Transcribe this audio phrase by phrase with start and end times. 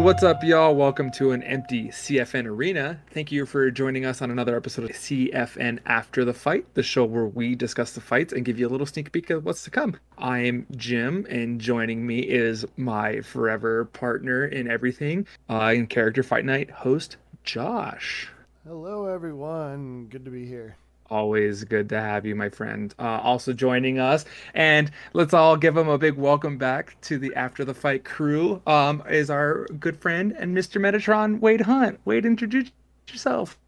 [0.00, 0.74] What's up, y'all?
[0.74, 3.02] Welcome to an empty CFN arena.
[3.10, 7.04] Thank you for joining us on another episode of CFN After the Fight, the show
[7.04, 9.70] where we discuss the fights and give you a little sneak peek of what's to
[9.70, 9.96] come.
[10.16, 16.22] I am Jim, and joining me is my forever partner in everything, uh, in character
[16.22, 18.30] fight night host, Josh.
[18.66, 20.06] Hello, everyone.
[20.06, 20.76] Good to be here.
[21.10, 22.94] Always good to have you, my friend.
[22.96, 24.24] Uh, also joining us,
[24.54, 28.62] and let's all give him a big welcome back to the After the Fight crew.
[28.64, 30.80] Um, is our good friend and Mr.
[30.80, 31.98] Metatron, Wade Hunt.
[32.04, 32.70] Wade, introduce
[33.08, 33.58] yourself.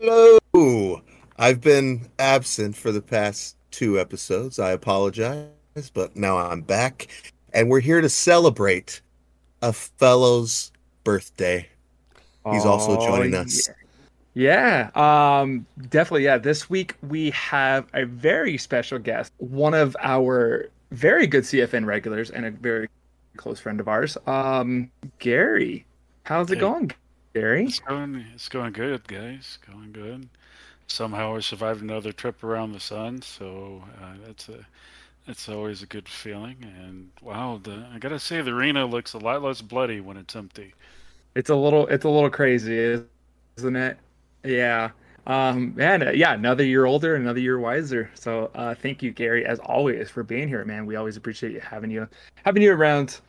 [0.00, 1.02] Hello.
[1.36, 4.60] I've been absent for the past two episodes.
[4.60, 5.48] I apologize,
[5.92, 7.08] but now I'm back,
[7.52, 9.00] and we're here to celebrate
[9.62, 10.70] a fellow's
[11.02, 11.68] birthday.
[12.52, 13.66] He's also Oh, joining us.
[13.66, 13.74] Yeah,
[14.94, 16.24] um, definitely.
[16.24, 21.86] Yeah, this week we have a very special guest, one of our very good CFN
[21.86, 22.88] regulars and a very
[23.36, 25.86] close friend of ours, um, Gary.
[26.24, 26.58] How's it Hey.
[26.58, 26.90] going,
[27.34, 27.66] Gary?
[27.66, 28.16] It's going.
[28.34, 29.58] It's going good, guys.
[29.66, 30.28] Going good.
[30.86, 34.66] Somehow I survived another trip around the sun, so uh, that's a
[35.26, 36.64] that's always a good feeling.
[36.64, 40.36] And wow, the, I gotta say the arena looks a lot less bloody when it's
[40.36, 40.74] empty.
[41.34, 42.78] It's a little, it's a little crazy,
[43.56, 43.98] isn't it?
[44.44, 44.90] Yeah.
[45.26, 48.10] Um, man, uh, yeah, another year older, another year wiser.
[48.14, 50.84] So, uh, thank you, Gary, as always, for being here, man.
[50.84, 52.06] We always appreciate you having you,
[52.44, 53.20] having you around.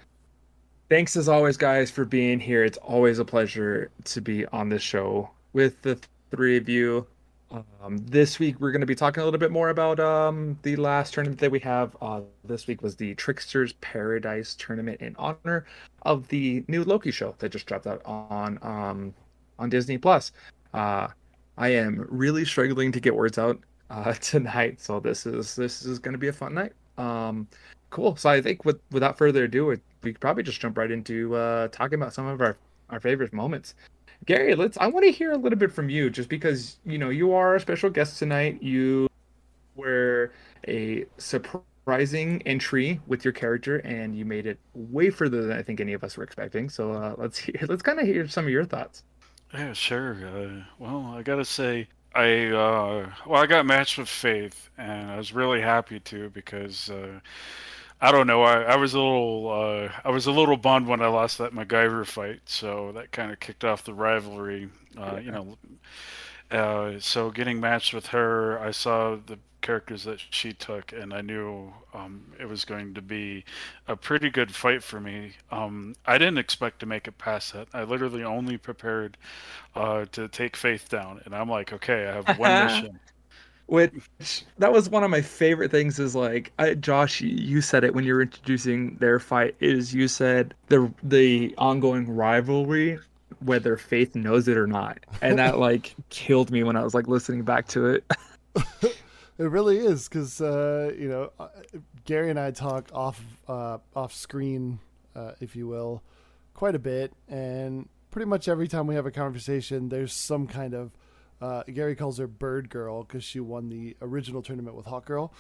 [0.90, 2.64] Thanks as always, guys, for being here.
[2.64, 5.98] It's always a pleasure to be on this show with the
[6.32, 7.08] three of you.
[7.52, 10.76] Um, this week we're going to be talking a little bit more about um, the
[10.76, 11.96] last tournament that we have.
[12.02, 15.66] Uh, this week was the Tricksters Paradise tournament in honor
[16.02, 19.14] of the new Loki show that just dropped out on um,
[19.58, 20.32] on Disney Plus.
[20.76, 21.08] Uh,
[21.58, 23.60] I am really struggling to get words out
[23.90, 26.74] uh, tonight, so this is this is going to be a fun night.
[26.98, 27.48] Um,
[27.90, 28.16] cool.
[28.16, 29.68] So I think with without further ado,
[30.04, 32.58] we could probably just jump right into uh, talking about some of our
[32.90, 33.76] our favorite moments.
[34.26, 34.78] Gary, let's.
[34.78, 37.56] I want to hear a little bit from you, just because you know you are
[37.56, 38.62] a special guest tonight.
[38.62, 39.08] You
[39.76, 40.32] were
[40.68, 45.80] a surprising entry with your character, and you made it way further than I think
[45.80, 46.70] any of us were expecting.
[46.70, 47.56] So uh, let's hear.
[47.68, 49.04] Let's kind of hear some of your thoughts.
[49.54, 50.14] Yeah, sure.
[50.28, 55.18] Uh, well, I gotta say, I uh, well, I got matched with Faith, and I
[55.18, 57.20] was really happy to because uh,
[58.02, 61.02] I don't know, I, I was a little uh, I was a little bummed when
[61.02, 64.70] I lost that MacGyver fight, so that kind of kicked off the rivalry.
[64.98, 65.58] Uh, you know,
[66.52, 71.22] uh, so getting matched with her, I saw the characters that she took, and I
[71.22, 73.44] knew um, it was going to be
[73.88, 75.32] a pretty good fight for me.
[75.52, 77.68] Um, I didn't expect to make it past that.
[77.74, 79.18] I literally only prepared
[79.76, 83.00] uh, to take Faith down, and I'm like, okay, I have one mission.
[83.66, 85.98] Which that was one of my favorite things.
[85.98, 89.56] Is like, I, Josh, you said it when you were introducing their fight.
[89.60, 93.00] Is you said the the ongoing rivalry,
[93.40, 97.08] whether Faith knows it or not, and that like killed me when I was like
[97.08, 98.04] listening back to it.
[99.38, 101.50] It really is because uh, you know uh,
[102.06, 104.80] Gary and I talk off uh, off screen,
[105.16, 106.02] uh, if you will,
[106.54, 110.74] quite a bit, and pretty much every time we have a conversation, there's some kind
[110.74, 110.92] of
[111.42, 115.34] uh, Gary calls her Bird Girl because she won the original tournament with Hawk Girl.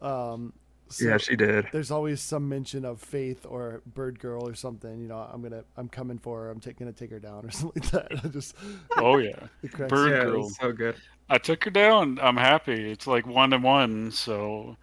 [0.00, 0.52] Um,
[0.88, 1.66] so yeah, she did.
[1.72, 5.00] there's always some mention of Faith or Bird Girl or something.
[5.00, 6.50] You know, I'm gonna I'm coming for her.
[6.50, 8.24] I'm ta- gonna take her down or something like that.
[8.24, 8.54] I just
[8.96, 9.46] Oh yeah,
[9.88, 10.48] Bird yeah, Girl.
[10.50, 10.96] so good.
[11.30, 12.18] I took her down.
[12.20, 12.90] I'm happy.
[12.92, 14.76] It's like one to one, so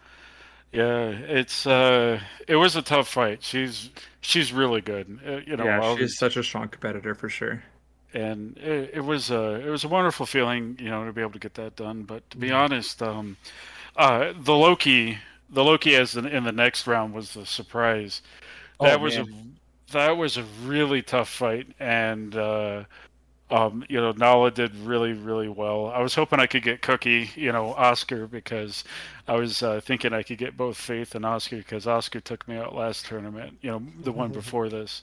[0.71, 3.43] yeah, it's uh, it was a tough fight.
[3.43, 3.91] She's
[4.21, 5.19] she's really good.
[5.27, 7.63] Uh, you know, yeah, she's such a strong competitor for sure.
[8.13, 11.31] and it, it was a it was a wonderful feeling, you know, to be able
[11.31, 12.03] to get that done.
[12.03, 12.51] But to be Mm-hmm.
[12.51, 13.37] honest, um,
[13.97, 15.19] uh, the Loki,
[15.49, 18.21] the Loki as in, in the next round was the surprise.
[18.81, 19.27] That Oh, was a
[19.91, 22.85] that was a really tough fight, and uh,
[23.49, 25.87] um, you know, Nala did really really well.
[25.87, 28.83] I was hoping I could get Cookie, you know, Oscar because
[29.27, 32.57] I was uh, thinking I could get both Faith and Oscar because Oscar took me
[32.57, 35.01] out last tournament, you know, the one before this.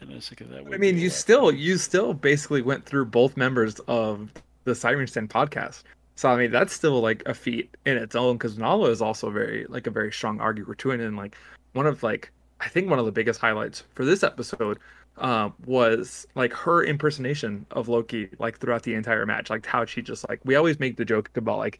[0.00, 0.74] And I was thinking that.
[0.74, 4.30] I mean, you still you still basically went through both members of
[4.64, 5.82] the Siren Stand podcast.
[6.16, 9.30] So I mean, that's still like a feat in its own because Nala is also
[9.30, 11.36] very like a very strong arguer too, and like
[11.74, 12.30] one of like
[12.60, 14.78] I think one of the biggest highlights for this episode
[15.18, 20.02] um, was like her impersonation of Loki like throughout the entire match, like how she
[20.02, 21.78] just like we always make the joke about like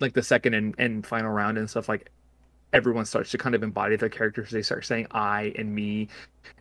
[0.00, 2.10] like the second and, and final round and stuff like
[2.72, 4.50] everyone starts to kind of embody their characters.
[4.50, 6.08] They start saying i and me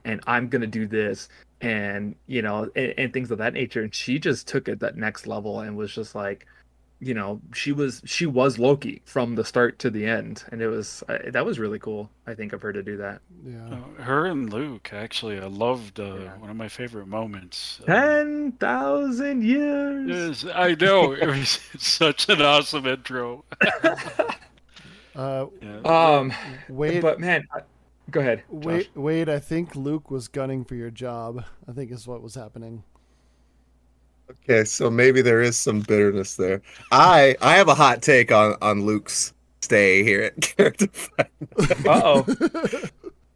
[0.05, 1.29] and i'm gonna do this
[1.61, 3.83] and you know and, and things of that nature.
[3.83, 6.47] And she just took it that next level and was just like
[6.99, 10.67] you know, she was she was Loki from the start to the end, and it
[10.67, 12.09] was uh, that was really cool.
[12.25, 13.21] I think of her to do that.
[13.45, 13.69] Yeah.
[13.99, 16.37] Uh, her and Luke, actually, I loved uh, Yeah.
[16.37, 17.79] one of my favorite moments.
[17.85, 20.43] Ten thousand years.
[20.43, 21.11] Yes, I know.
[21.21, 23.43] It was such an awesome intro.
[25.15, 25.79] Uh, Yeah.
[25.79, 26.31] Um,
[26.69, 27.61] Wade, but man, I,
[28.11, 28.43] go ahead.
[28.59, 28.63] Josh.
[28.65, 31.43] Wade, Wade, I think Luke was gunning for your job.
[31.67, 32.83] I think is what was happening.
[34.29, 36.61] Okay, so maybe there is some bitterness there.
[36.91, 41.29] I I have a hot take on on Luke's stay here at Character Fight.
[41.85, 42.25] Uh oh.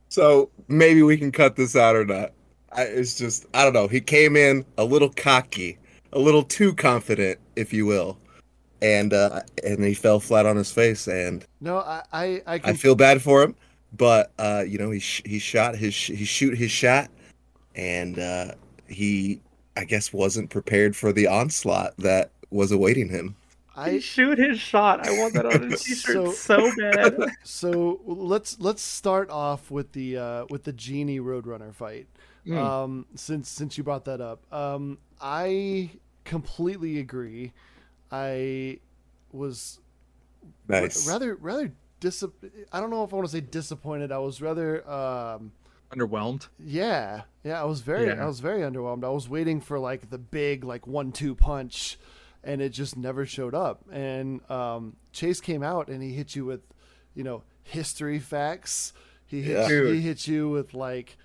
[0.09, 2.33] So maybe we can cut this out or not.
[2.73, 3.87] I, it's just I don't know.
[3.87, 5.77] He came in a little cocky,
[6.13, 8.17] a little too confident, if you will,
[8.81, 11.07] and uh, and he fell flat on his face.
[11.07, 13.55] And No, I, I, I I feel bad for him,
[13.93, 17.09] but uh, you know he sh- he shot his sh- he shoot his shot,
[17.75, 18.51] and uh,
[18.87, 19.41] he
[19.77, 23.35] I guess wasn't prepared for the onslaught that was awaiting him.
[23.75, 25.07] I I shoot his shot.
[25.07, 27.17] I want that on a t-shirt So- so, bad.
[27.43, 32.07] so let's let's start off with the uh, with the genie roadrunner fight.
[32.45, 32.57] Mm.
[32.57, 35.91] Um, since since you brought that up, um, I
[36.25, 37.53] completely agree.
[38.11, 38.79] I
[39.31, 39.79] was
[40.67, 41.07] ra- Nice.
[41.07, 41.71] rather rather
[42.01, 42.23] dis.
[42.73, 44.11] I don't know if I want to say disappointed.
[44.11, 45.51] I was rather um,
[45.91, 46.47] Underwhelmed.
[46.59, 47.59] yeah yeah.
[47.61, 48.23] I was very Yeah.
[48.23, 49.03] I was very underwhelmed.
[49.03, 51.97] I was waiting for like the big like one two punch,
[52.43, 53.81] and it just never showed up.
[53.91, 56.61] And um, Chase came out and he hit you with,
[57.15, 58.93] you know, history facts.
[59.25, 59.91] He hit Yeah.
[59.91, 61.17] he hit you with like.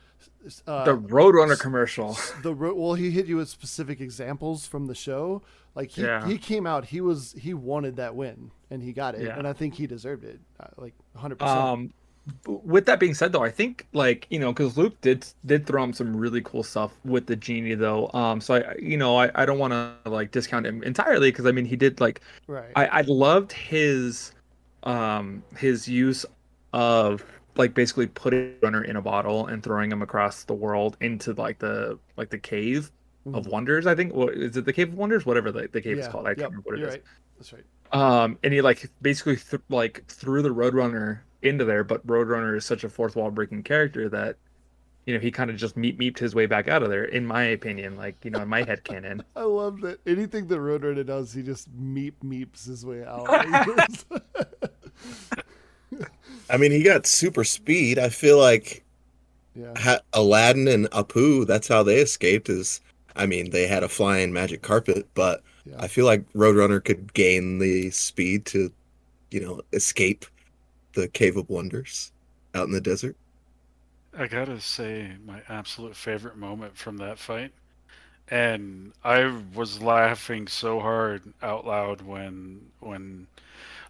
[0.67, 2.17] Uh, The Roadrunner commercial.
[2.43, 5.43] the ro- well he hit you with specific examples from the show
[5.75, 6.25] like he, Yeah.
[6.27, 9.37] he came out he was he wanted that win and he got it Yeah.
[9.39, 11.93] and i think he deserved it uh, like 100% Um, b-
[12.47, 15.85] with that being said, though, I think like you know, because Luke did did throw
[15.85, 18.11] him some really cool stuff with the genie, though.
[18.15, 21.47] Um, so I, you know, I, I don't want to like discount him entirely because
[21.47, 24.33] I mean he did like right I I loved his
[24.83, 26.27] um his use
[26.73, 27.25] of
[27.57, 31.59] like basically putting runner in a bottle and throwing him across the world into like
[31.59, 32.91] the like the cave
[33.35, 33.49] of Mhm.
[33.49, 33.87] wonders.
[33.87, 35.27] I think what is it the cave of wonders?
[35.27, 36.27] Whatever the, the cave is called.
[36.27, 36.99] I yep, can't remember what it you're is.
[36.99, 37.03] right
[37.37, 42.07] that's right Um, and he like basically th- like threw the Roadrunner into there, but
[42.07, 44.37] Roadrunner is such a fourth wall breaking character that
[45.07, 47.27] you know he kind of just meep meeped his way back out of there, in
[47.27, 47.97] my opinion.
[47.97, 49.23] Like you know, in my head canon.
[49.37, 53.27] i love that anything that roadrunner does he just meep meeps his way out
[56.51, 57.99] I mean, he got super speed.
[57.99, 58.85] I feel like
[59.55, 62.49] yeah ha- Aladdin and Apu, that's how they escaped.
[62.49, 62.81] Is
[63.15, 67.15] I mean, they had a flying magic carpet, but yeah I feel like Roadrunner could
[67.15, 68.73] gain the speed to,
[69.31, 70.27] you know, escape
[70.97, 72.13] the Cave of Wonders
[72.55, 73.17] out in the desert.
[74.19, 77.53] I gotta say, my absolute favorite moment from that fight,
[78.29, 83.27] and I was laughing so hard out loud when when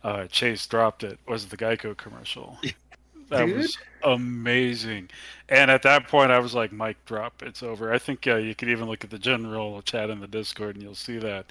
[0.03, 2.59] uh, Chase dropped it was the Geico commercial.
[3.29, 3.57] That Dude.
[3.57, 5.11] was amazing,
[5.49, 8.55] and at that point, I was like, "Mic drop, it's over." I think uh, you
[8.55, 11.47] could even look at the general chat in the Discord, and you'll see that.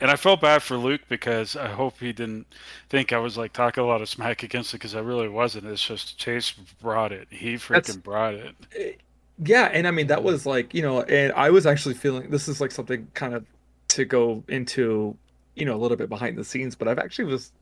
[0.00, 2.46] And I felt bad for Luke because I hope he didn't
[2.88, 5.66] think I was like talking a lot of smack against it because I really wasn't.
[5.66, 7.26] It's just Chase brought it.
[7.30, 9.00] He freaking That's- brought it.
[9.44, 12.48] Yeah, and I mean that was like you know, and I was actually feeling this
[12.48, 13.44] is like something kind of
[13.88, 15.16] to go into,
[15.54, 17.52] you know, a little bit behind the scenes, but I've actually was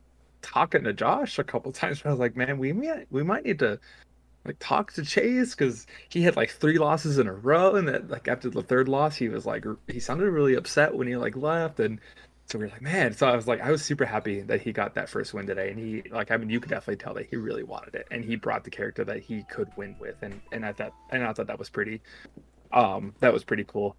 [0.45, 2.05] talking to Josh a couple times.
[2.05, 3.81] Where I was like, man, we might we might need to
[4.45, 8.11] like talk to Chase because he had like three losses in a row, and that
[8.11, 11.37] like after the third loss, he was like he sounded really upset when he like
[11.37, 11.99] left, and
[12.47, 13.15] so we were like, man.
[13.15, 15.71] So I was like, I was super happy that he got that first win today,
[15.71, 18.25] and he like I mean you could definitely tell that he really wanted it, and
[18.25, 21.33] he brought the character that he could win with, and and I thought and I
[21.33, 22.03] thought that was pretty,
[22.73, 23.97] um, that was pretty cool.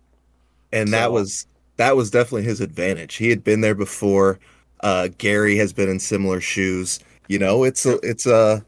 [0.72, 1.48] and that was
[1.78, 3.16] that was definitely his advantage.
[3.16, 4.40] He had been there before.
[4.82, 7.00] Uh, Gary has been in similar shoes.
[7.28, 8.64] You know, it's a it's a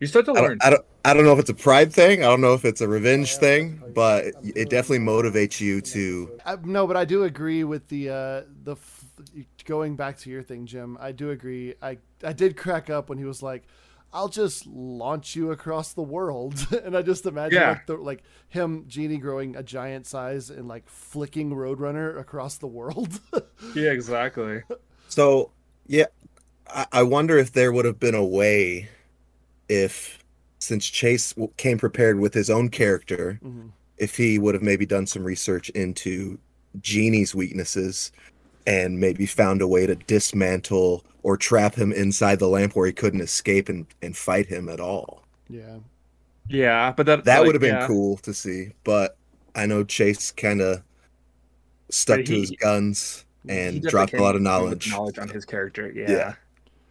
[0.00, 0.58] You start to I learn.
[0.58, 2.22] don't, I don't I don't know if it's a pride thing.
[2.22, 6.40] I don't know if it's a revenge thing, but it, it definitely motivates you to.
[6.46, 9.04] I, no, but I do agree with the uh, the f-
[9.66, 10.96] going back to your thing, Jim.
[11.00, 11.74] I do agree.
[11.82, 13.64] I I did crack up when he was like,
[14.14, 17.68] "I'll just launch you across the world," and I just imagine Yeah.
[17.70, 22.66] like, the, like him, Genie, growing a giant size and like flicking Roadrunner across the
[22.66, 23.20] world.
[23.74, 24.62] yeah, exactly.
[25.08, 25.50] So
[25.86, 26.06] yeah,
[26.68, 28.88] I, I wonder if there would have been a way,
[29.68, 30.18] if
[30.58, 33.70] since Chase came prepared with his own character, Mhm.
[33.98, 36.38] if he would have maybe done some research into
[36.80, 38.12] Genie's weaknesses
[38.66, 42.92] and maybe found a way to dismantle or trap him inside the lamp where he
[42.92, 45.22] couldn't escape and, and fight him at all.
[45.48, 45.78] yeah,
[46.48, 47.86] Yeah, but that That like, would have been yeah.
[47.86, 48.72] cool to see.
[48.84, 49.16] But
[49.54, 50.82] I know Chase kind of
[51.90, 53.24] stuck But to his guns.
[53.48, 54.90] And dropped a lot of knowledge.
[54.90, 55.90] knowledge on his character.
[55.94, 56.10] Yeah.
[56.10, 56.34] Yeah.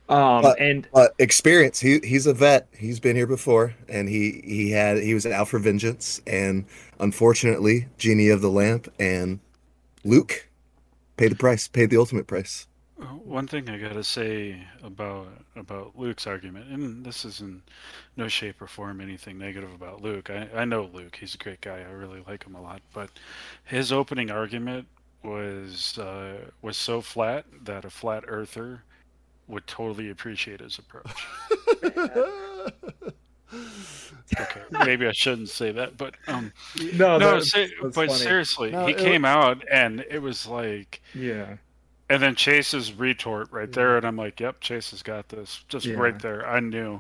[0.09, 2.67] Um, But- and But experience, he he's a vet.
[2.77, 6.65] He's been here before, and he he had he was out for vengeance, and
[6.99, 9.39] unfortunately, genie of the lamp and
[10.03, 10.49] Luke
[11.17, 12.67] paid the price, paid the ultimate price.
[13.01, 17.61] Uh, One thing I gotta say about about Luke's argument, and this is in
[18.17, 20.29] no shape or form anything negative about Luke.
[20.29, 21.79] I, I know Luke; he's a great guy.
[21.79, 22.81] I really like him a lot.
[22.93, 23.09] But
[23.63, 24.87] his opening argument
[25.23, 28.83] was uh, was so flat that a flat earther
[29.47, 31.27] would totally appreciate his approach.
[34.39, 36.51] Okay, maybe I shouldn't say that, but um,
[36.95, 38.11] no, no, that's- se- but funny.
[38.13, 41.01] seriously, No, he it- came out and it was like.
[41.13, 41.57] yeah,
[42.09, 45.85] And then Chase's retort right there, and I'm like, "Yep, Chase has got this." Just
[45.85, 45.95] Yeah.
[45.97, 46.99] right there, I knew.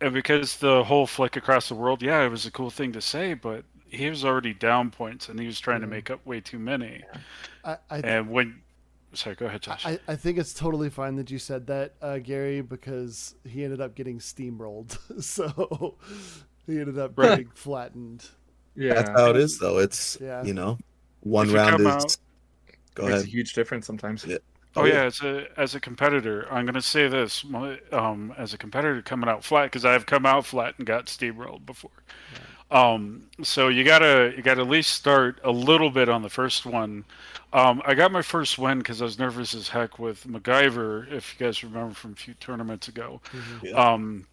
[0.00, 3.00] And because the whole flick across the world, yeah, it was a cool thing to
[3.00, 5.90] say, but he was already down points, and he was trying to Mhm.
[5.90, 7.04] make up way too many.
[7.64, 8.60] I, I, And when,
[9.12, 9.84] sorry, go ahead, Josh.
[9.86, 13.80] I, I think it's totally fine that you said that, uh, Gary, because he ended
[13.80, 14.96] up getting steamrolled.
[15.22, 15.96] so
[16.66, 17.28] he ended up Right.
[17.30, 18.26] getting flattened.
[18.74, 18.94] yeah.
[18.94, 19.78] That's how it is, though.
[19.78, 20.42] It's Yeah.
[20.44, 20.78] you know,
[21.20, 21.86] one you round is.
[21.86, 22.16] out-
[22.94, 23.22] Go ahead.
[23.22, 24.24] a huge difference sometimes.
[24.26, 24.36] Yeah.
[24.74, 27.44] Oh yeah, as a as a competitor, I'm gonna say this.
[27.44, 31.06] my- Um, as a competitor coming out flat, because I've come out flat and got
[31.06, 31.90] steamrolled before.
[32.72, 36.64] Um, so you gotta you gotta at least start a little bit on the first
[36.64, 37.04] one.
[37.52, 41.34] Um, I got my first win because I was nervous as heck with MacGyver, if
[41.38, 43.20] you guys remember from a few tournaments ago.
[43.62, 43.72] Yeah.
[43.72, 44.26] Um,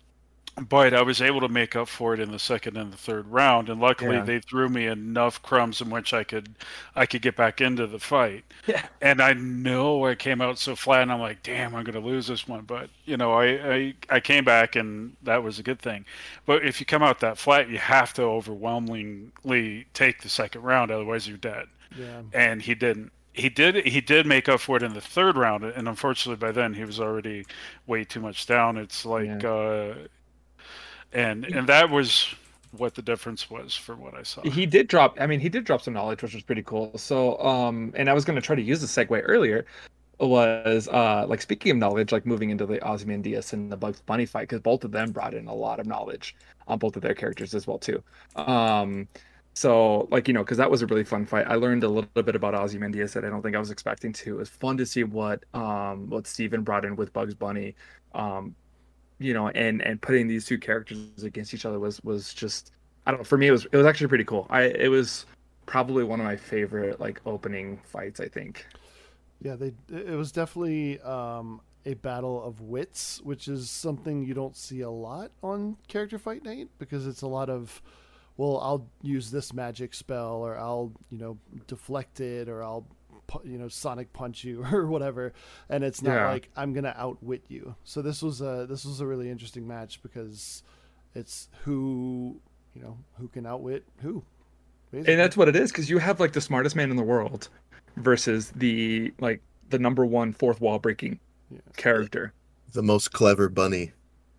[0.67, 3.27] but I was able to make up for it in the second and the third
[3.27, 4.23] round, and luckily Yeah.
[4.23, 6.55] they threw me enough crumbs in which I could
[6.95, 8.43] I could get back into the fight.
[8.67, 8.85] Yeah.
[9.01, 12.27] And I know I came out so flat, and I'm like, damn, I'm gonna lose
[12.27, 12.61] this one.
[12.61, 16.05] But you know, I I, I came back, and that was a good thing.
[16.45, 20.91] But if you come out that flat, you have to overwhelmingly take the second round,
[20.91, 21.65] otherwise you're dead
[21.97, 22.21] Yeah.
[22.33, 23.11] and he didn't.
[23.31, 23.85] He did.
[23.87, 26.83] He did make up for it in the third round, and unfortunately, by then he
[26.83, 27.45] was already
[27.87, 28.75] way too much down.
[28.75, 29.93] It's like, uh,
[31.13, 32.33] and and that was
[32.71, 34.41] what the difference was from what I saw.
[34.43, 36.95] he did drop i mean he did drop some knowledge which was pretty cool.
[36.97, 39.65] So um and i was going to try to use the segue earlier
[40.19, 44.25] was uh like speaking of knowledge like moving into the ozymandias and the bugs bunny
[44.25, 46.35] fight because both of them brought in a lot of knowledge
[46.67, 48.03] on both of their characters as well too.
[48.35, 49.07] Um
[49.53, 51.47] so like you know because that was a really fun fight.
[51.47, 54.35] I learned a little bit about ozymandias that i don't think i was expecting to.
[54.35, 57.75] It was fun to see what um what steven brought in with bugs bunny
[58.13, 58.55] um
[59.19, 62.71] you know and and putting these two characters against each other was was just
[63.05, 63.25] I don't know.
[63.25, 64.45] For me, it was it was actually pretty cool.
[64.49, 65.25] I it was
[65.65, 68.19] probably one of my favorite like opening fights.
[68.19, 68.65] I think.
[69.41, 74.55] Yeah, they it was definitely um, a battle of wits, which is something you don't
[74.55, 77.81] see a lot on Character Fight Night because it's a lot of,
[78.37, 82.85] well, I'll use this magic spell or I'll you know deflect it or I'll
[83.43, 85.33] you know sonic punch you or whatever,
[85.69, 86.29] and it's not Yeah.
[86.29, 87.75] like I'm gonna outwit you.
[87.83, 90.63] So this was a this was a really interesting match because
[91.15, 92.39] it's who
[92.75, 94.23] you know who can outwit who.
[94.91, 95.13] basically.
[95.13, 97.49] And that's what it is because you have like the smartest man in the world
[97.97, 101.19] versus the like the number one fourth wall breaking
[101.51, 101.59] Yeah.
[101.77, 102.33] character.
[102.73, 103.91] The most clever bunny.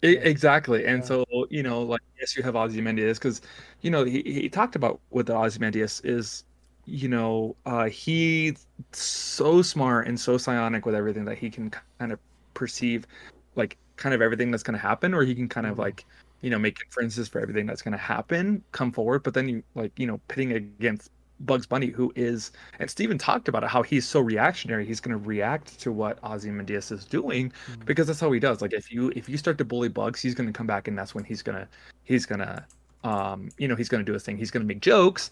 [0.02, 0.87] E- exactly.
[0.87, 1.06] And Yeah.
[1.09, 3.42] so, you know, like, yes, you have Ozymandias because,
[3.82, 6.44] you know, he, he talked about with the Ozymandias is,
[6.90, 12.12] you know, uh, he's so smart and so psionic with everything that he can kind
[12.12, 12.18] of
[12.54, 13.06] perceive,
[13.54, 15.80] like, kind of everything that's going to happen, or he can kind of Mhm.
[15.80, 16.04] like,
[16.40, 19.23] you know, make inferences for everything that's going to happen, come forward.
[19.23, 23.49] But then you, like, you know, pitting against Bugs Bunny, who is, and Steven talked
[23.49, 24.85] about it, how he's so reactionary.
[24.85, 27.85] He's going to react to what Ozymandias is doing Mhm.
[27.87, 28.61] because that's how he does.
[28.61, 31.14] Like if you if you start to bully Bugs, he's gonna come back and that's
[31.14, 31.66] when he's gonna
[32.04, 32.66] he's gonna
[33.04, 34.37] um you know he's gonna do his thing.
[34.37, 35.30] He's gonna make jokes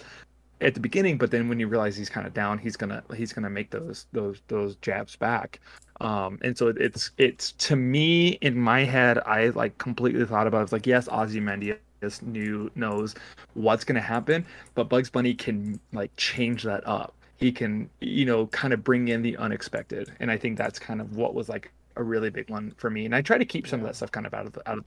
[0.60, 3.32] at the beginning, but then when you realize he's kind of down, he's gonna he's
[3.32, 5.60] gonna make those those those jabs back.
[6.00, 10.60] Um and so it's it's to me in my head, I like completely thought about
[10.60, 10.62] it.
[10.64, 11.78] It's like yes, Ozymandias
[12.22, 13.14] knew knows
[13.54, 17.14] what's gonna happen, but Bugs Bunny can like change that up.
[17.36, 21.00] He can you know kind of bring in the unexpected, and I think that's kind
[21.00, 23.04] of what was like a really big one for me.
[23.04, 24.78] And I try to keep some of that stuff kind of out of the, out
[24.78, 24.84] of.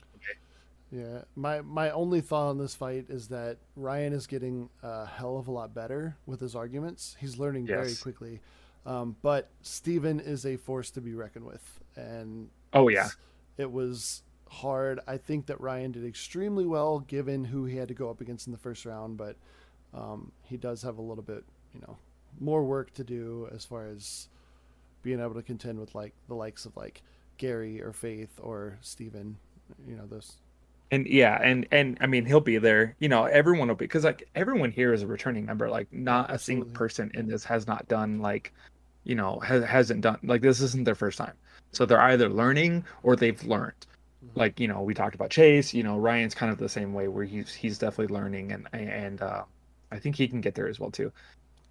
[0.92, 5.38] Yeah, my my only thought on this fight is that Ryan is getting a hell
[5.38, 7.16] of a lot better with his arguments.
[7.20, 8.42] He's learning very quickly,
[8.86, 13.10] um, but Steven is a force to be reckoned with, and Oh yeah,
[13.58, 15.00] it was hard.
[15.08, 18.48] I think that Ryan did extremely well given who he had to go up against
[18.48, 19.38] in the first round, but
[19.94, 21.44] um, he does have a little bit,
[21.74, 21.98] you know,
[22.40, 24.28] more work to do as far as
[25.04, 27.02] being able to contend with like the likes of like
[27.38, 29.38] Gary or Faith or Steven.
[29.88, 30.34] You know, those
[30.92, 32.96] and yeah, and and I mean he'll be there.
[33.00, 35.70] You know, everyone will be because like everyone here is a returning member.
[35.70, 36.78] Like not a single Absolutely.
[36.78, 38.54] person in this has not done like
[39.04, 41.34] you know has, hasn't done like this isn't their first time
[41.72, 43.74] so they're either learning or they've learned
[44.24, 44.40] Mm-hmm.
[44.40, 47.08] like you know we talked about chase you know ryan's kind of the same way
[47.08, 49.44] where he's he's definitely learning and and uh
[49.92, 51.12] i think he can get there as well too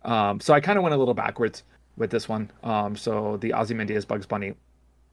[0.05, 1.63] um so i kind of went a little backwards
[1.97, 4.55] with this one um so the ozymandias bugs bunny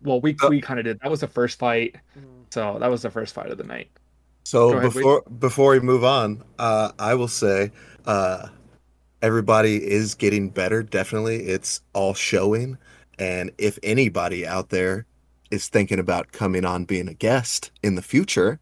[0.04, 2.24] well we Uh, we kind of did that was the first fight Mhm.
[2.50, 3.90] so that was the first fight of the night
[4.44, 4.94] So ahead, Wade.
[4.94, 7.72] before before we move on, uh, I will say
[8.06, 8.48] uh,
[9.22, 10.82] everybody is getting better.
[10.84, 12.78] Definitely, it's all showing.
[13.20, 15.06] And if anybody out there
[15.52, 18.60] is thinking about coming on being a guest in the future,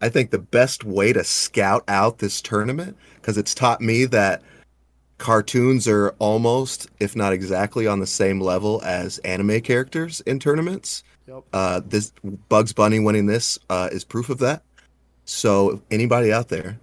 [0.00, 4.42] I think the best way to scout out this tournament because it's taught me that
[5.18, 11.02] cartoons are almost, if not exactly, on the same level as anime characters in tournaments.
[11.26, 11.44] Yep.
[11.52, 12.12] Uh, this
[12.48, 14.62] Bugs Bunny winning this uh, is proof of that.
[15.24, 16.78] So anybody out there,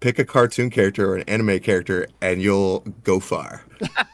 [0.00, 3.64] pick a cartoon character or an anime character, and you'll go far.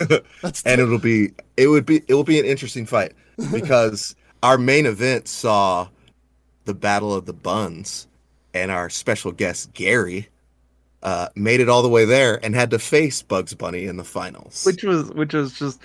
[0.64, 3.12] And it'll be it would be it will be an interesting fight
[3.52, 5.88] because our main event saw
[6.64, 8.06] the battle of the buns,
[8.52, 10.28] and our special guest Gary
[11.04, 14.04] uh, made it all the way there and had to face Bugs Bunny in the
[14.04, 14.64] finals.
[14.64, 15.80] which was which was just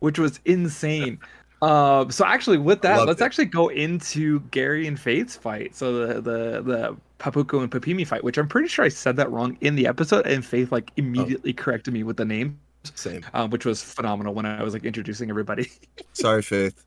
[0.00, 1.18] which was insane
[1.62, 3.24] um so actually with that Loved let's it.
[3.24, 8.24] actually go into gary and faith's fight so the the the Popuko and Pipimi fight
[8.24, 11.52] which i'm pretty sure i said that wrong in the episode and faith like immediately
[11.52, 12.58] corrected me with the name
[12.94, 13.24] Same.
[13.34, 15.70] um, which was phenomenal when i was like introducing everybody
[16.14, 16.84] Sorry, Faith.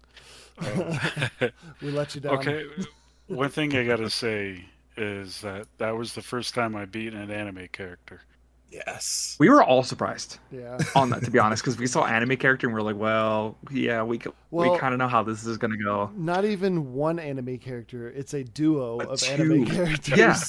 [1.82, 2.34] we let you down.
[2.36, 2.66] okay,
[3.28, 4.66] one thing I gotta say
[4.98, 8.22] is that that was the first time I beat an anime character.
[8.72, 9.38] Yes.
[9.40, 10.78] we were all surprised Yeah.
[10.96, 13.56] on that to be honest because we saw anime character and we are like well
[13.72, 14.20] yeah we
[14.52, 18.10] Well- we kind of know how this is gonna go Not even one anime character.
[18.10, 19.72] It's a duo A of anime two.
[19.72, 20.18] characters.
[20.18, 20.36] Yeah.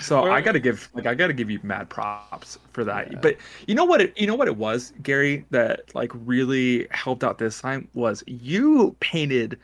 [0.00, 3.12] So Well- I gotta give like I gotta give you mad props for that.
[3.12, 3.18] Yeah.
[3.20, 3.36] But
[3.66, 7.38] you know what it you know what it was, Gary, that like really helped out
[7.38, 9.58] this time was you painted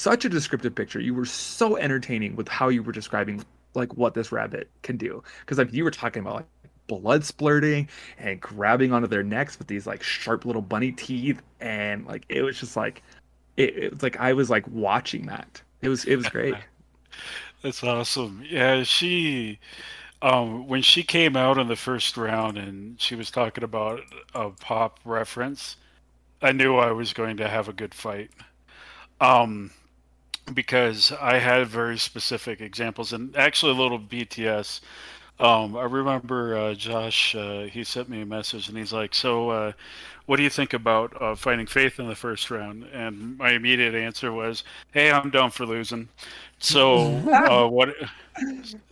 [0.00, 0.98] such a descriptive picture.
[0.98, 5.22] You were so entertaining with how you were describing like what this rabbit can do.
[5.40, 6.46] Because like you were talking about like
[6.86, 7.86] blood splurting
[8.18, 12.40] and grabbing onto their necks with these like sharp little bunny teeth and like it
[12.42, 13.02] was just like
[13.58, 15.60] it, it was like I was like watching that.
[15.82, 16.54] It was it was great.
[17.62, 18.42] That's awesome.
[18.48, 19.58] Yeah, she
[20.22, 24.00] um when she came out in the first round and she was talking about
[24.34, 25.76] a pop reference,
[26.40, 28.30] I knew I was going to have a good fight.
[29.20, 29.72] Um
[30.54, 34.80] because I had very specific examples and actually a little BTS.
[35.38, 37.34] Um, I remember uh, Josh.
[37.34, 39.72] Uh, he sent me a message and he's like, "So, uh,
[40.26, 43.94] what do you think about uh, fighting Faith in the first round?" And my immediate
[43.94, 46.08] answer was, "Hey, I'm down for losing."
[46.58, 47.94] So, uh, what?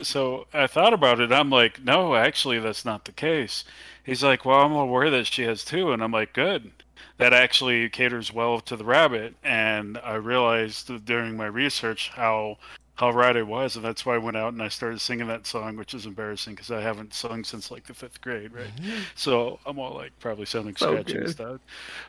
[0.02, 1.32] So I thought about it.
[1.32, 3.64] I'm like, "No, actually, that's not the case."
[4.02, 6.70] He's like, "Well, I'm aware that she has two," and I'm like, "Good."
[7.18, 12.58] That actually caters well to the rabbit, and I realized during my research how
[12.98, 15.46] how right I was, and that's why I went out and I started singing that
[15.46, 18.72] song, which is embarrassing because I haven't sung since like the fifth grade, right?
[19.14, 21.60] So I'm all like probably sounding So sketchy and stuff,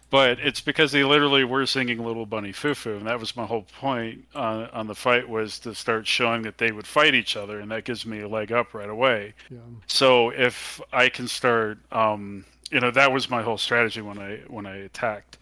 [0.10, 3.46] but it's because they literally were singing "Little Bunny Foo Foo," and that was my
[3.46, 7.38] whole point on on the fight was to start showing that they would fight each
[7.38, 9.36] other, and that gives me a leg up right away.
[9.52, 9.60] Yeah.
[9.86, 14.42] So if I can start, um, you know, that was my whole strategy when I
[14.48, 15.38] when I attacked.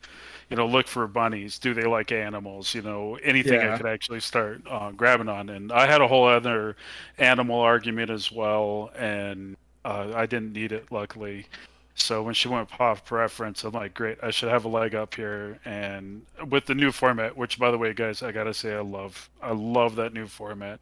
[0.49, 1.59] You know, look for bunnies.
[1.59, 2.73] Do they like animals?
[2.73, 5.49] You know, anything I could actually start uh, grabbing on.
[5.49, 6.77] And I had a whole other
[7.17, 11.47] animal argument as well, and uh, I didn't need it luckily.
[11.95, 15.15] So when she went pop preference, I'm like, great, I should have a leg up
[15.15, 15.59] here.
[15.65, 19.29] And with the new format, which by the way, guys, I gotta say, I love,
[19.41, 20.79] I love that new format,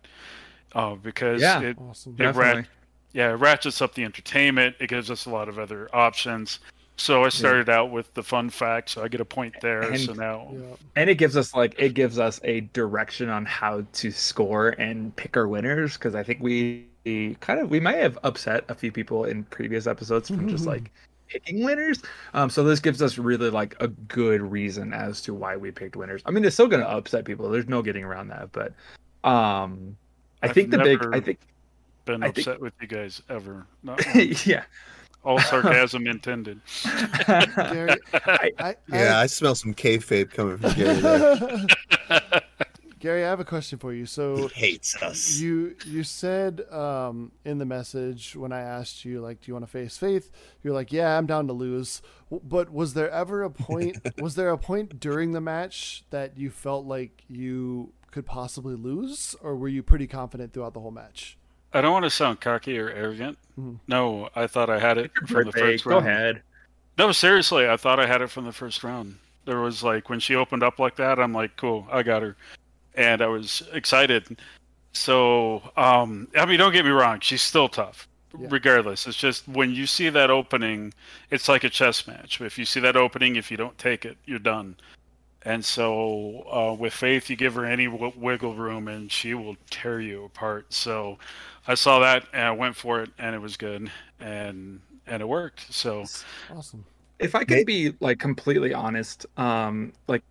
[0.74, 1.62] uh, because Yeah.
[1.62, 2.16] it Awesome.
[2.20, 2.66] it Definitely.
[3.16, 4.76] Yeah, it ratchets up the entertainment.
[4.82, 6.60] It gives us a lot of other options.
[6.98, 9.82] So I started out with the fun fact, so I get a point there.
[9.82, 10.60] And- so now, Yeah.
[10.98, 15.16] and it gives us like it gives us a direction on how to score and
[15.16, 18.76] pick our winners because i think we we kind of we might have upset a
[18.76, 20.92] few people in previous episodes from just like
[21.28, 22.02] picking winners
[22.34, 25.96] um so this gives us really like a good reason as to why we picked
[25.96, 28.74] winners i mean it's still going to upset people there's no getting around that but
[29.30, 29.96] um
[30.44, 31.40] i I've think the big i think
[32.06, 33.66] been I think- upset with you guys ever.
[33.84, 34.02] Not
[34.46, 34.64] yeah
[35.24, 36.62] All sarcasm intended.
[37.28, 40.96] Gary, I- I, Yeah, I smell some kayfabe coming from Gary.
[41.02, 41.68] There.
[43.00, 44.02] Gary, I have a question for you.
[44.02, 45.38] He So hates us.
[45.38, 49.66] you you said um, in the message when I asked you like, do you want
[49.66, 50.32] to face Faith?
[50.64, 52.02] You're like, yeah, I'm down to lose.
[52.32, 53.98] But was there ever a point?
[54.20, 59.36] was there a point during the match that you felt like you could possibly lose,
[59.42, 61.38] or were you pretty confident throughout the whole match?
[61.76, 63.38] I don't want to sound cocky or arrogant.
[63.60, 63.80] Mhm.
[63.88, 66.08] No, I thought I had it from the birthday first go round.
[66.08, 66.42] ahead
[66.98, 69.18] No, seriously, I thought I had it from the first round.
[69.44, 72.38] There was like when she opened up like that, I'm like, cool, I got her,
[72.96, 74.40] and I was excited.
[74.94, 78.08] So, um, I mean, don't get me wrong, she's still tough,
[78.40, 78.48] Yeah.
[78.50, 79.06] regardless.
[79.08, 80.94] It's just when you see that opening,
[81.32, 82.40] it's like a chess match.
[82.40, 84.78] If you see that opening, if you don't take it, you're done.
[85.44, 89.58] And so, uh, with Faith, you give her any w- wiggle room, and she will
[89.70, 90.74] tear you apart.
[90.74, 91.20] So,
[91.68, 95.28] I saw that and I went for it, and it was good, and and it
[95.28, 95.72] worked.
[95.74, 96.06] So,
[96.52, 96.86] Awesome.
[97.20, 100.24] if I May- could be like completely honest, um, like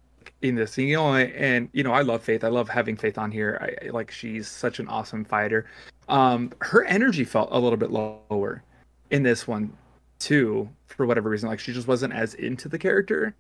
[0.43, 2.45] in this, you know, and you know, I love Faith.
[2.45, 3.59] I love having Faith on here.
[3.61, 5.67] I I- like she's such an awesome fighter.
[6.09, 8.63] Um, her energy felt a little bit lower
[9.11, 9.73] in this one
[10.19, 11.49] too, for whatever reason.
[11.49, 13.35] Like she just wasn't as into the character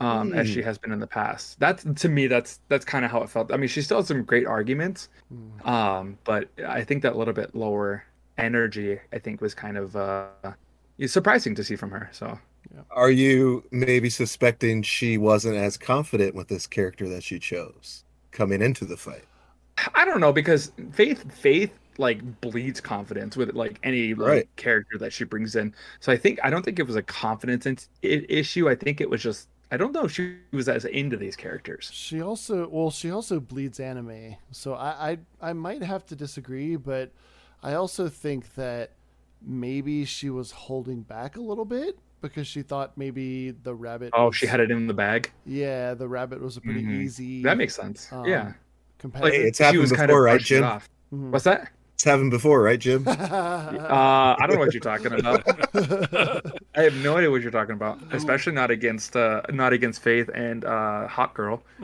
[0.00, 0.52] um as Hmm.
[0.54, 1.58] she has been in the past.
[1.60, 3.52] That's to me, that's that's kind of how it felt.
[3.52, 5.66] I mean, she still has some great arguments, Mm.
[5.66, 8.04] um, but I think that little bit lower
[8.38, 10.28] energy, I think, was kind of uh
[11.06, 12.08] surprising to see from her.
[12.12, 12.38] So.
[12.90, 18.60] Are you maybe suspecting she wasn't as confident with this character that she chose coming
[18.60, 19.24] into the fight?
[19.94, 24.48] I don't know because Faith Faith like bleeds confidence with like any like, Right.
[24.56, 25.74] character that she brings in.
[26.00, 28.68] So I think I don't think it was a confidence in- issue.
[28.68, 31.90] I think it was just I don't know if she was as into these characters.
[31.92, 36.76] She also well, she also bleeds anime, so I, I I might have to disagree,
[36.76, 37.12] but
[37.62, 38.92] I also think that
[39.42, 44.10] maybe she was holding back a little bit because she thought maybe the rabbit.
[44.14, 45.30] Oh, was- she had it in the bag.
[45.44, 47.02] Yeah, the rabbit was a pretty Mhm.
[47.02, 47.42] easy.
[47.42, 48.10] That makes sense.
[48.12, 48.54] um, yeah,
[48.98, 49.30] competitor.
[49.32, 50.64] Hey, it's she happened was kind of before, right, brushing Jim?
[50.64, 50.88] off.
[51.12, 51.30] Mhm.
[51.30, 51.70] What's that?
[51.98, 53.04] It's happened before, right, Jim?
[53.88, 55.42] Uh, I don't know what you're talking about.
[56.76, 60.30] I have no idea what you're talking about, especially not against uh, not against Faith
[60.32, 61.62] and uh, Hawk Girl.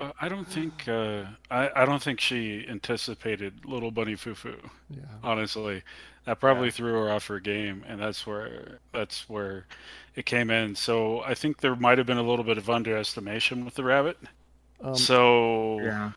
[0.00, 4.56] Uh, I don't think uh, I, I don't think she anticipated Little Bunny Foo Foo.
[4.90, 5.02] yeah.
[5.22, 5.82] Honestly,
[6.26, 9.66] that probably threw her off her game, and that's where that's where
[10.16, 10.74] it came in.
[10.74, 14.18] So I think there might have been a little bit of underestimation with the rabbit.
[14.82, 16.10] Um, so Yeah.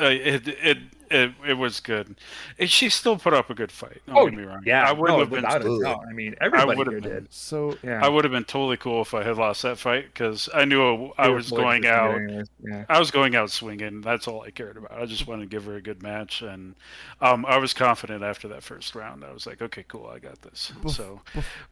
[0.00, 0.78] uh, it, it
[1.10, 2.16] it it was good.
[2.58, 4.02] And she still put up a good fight.
[4.06, 4.62] Don't Oh, get me wrong.
[4.66, 5.36] Yeah, I wouldn't no, have been.
[5.42, 5.86] without a Absolutely.
[5.86, 7.10] I mean, everybody would've here been.
[7.24, 7.32] did.
[7.32, 10.48] so Yeah, I would have been totally cool if I had lost that fight because
[10.54, 12.20] I knew I You was going out.
[12.62, 12.84] Yeah.
[12.88, 14.00] I was going out swinging.
[14.00, 14.92] That's all I cared about.
[14.92, 16.74] I just wanted to give her a good match, and
[17.20, 19.24] um, I was confident after that first round.
[19.24, 20.72] I was like, okay, cool, I got this.
[20.88, 21.20] So,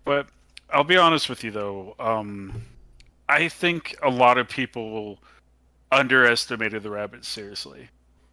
[0.05, 0.29] but
[0.71, 1.95] I'll be honest with you though.
[1.99, 2.63] Um,
[3.29, 5.19] I think a lot of people
[5.93, 7.89] underestimated the rabbit seriously,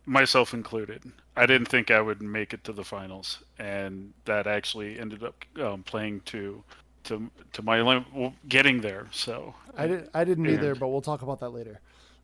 [0.05, 1.03] myself included.
[1.35, 5.43] I didn't think I would make it to the finals, and that actually ended up
[5.61, 6.63] um, playing to
[7.05, 9.07] to to my lim- well, getting there.
[9.11, 10.51] So I didn't I didn't Yeah.
[10.53, 11.79] either, but we'll talk about that later.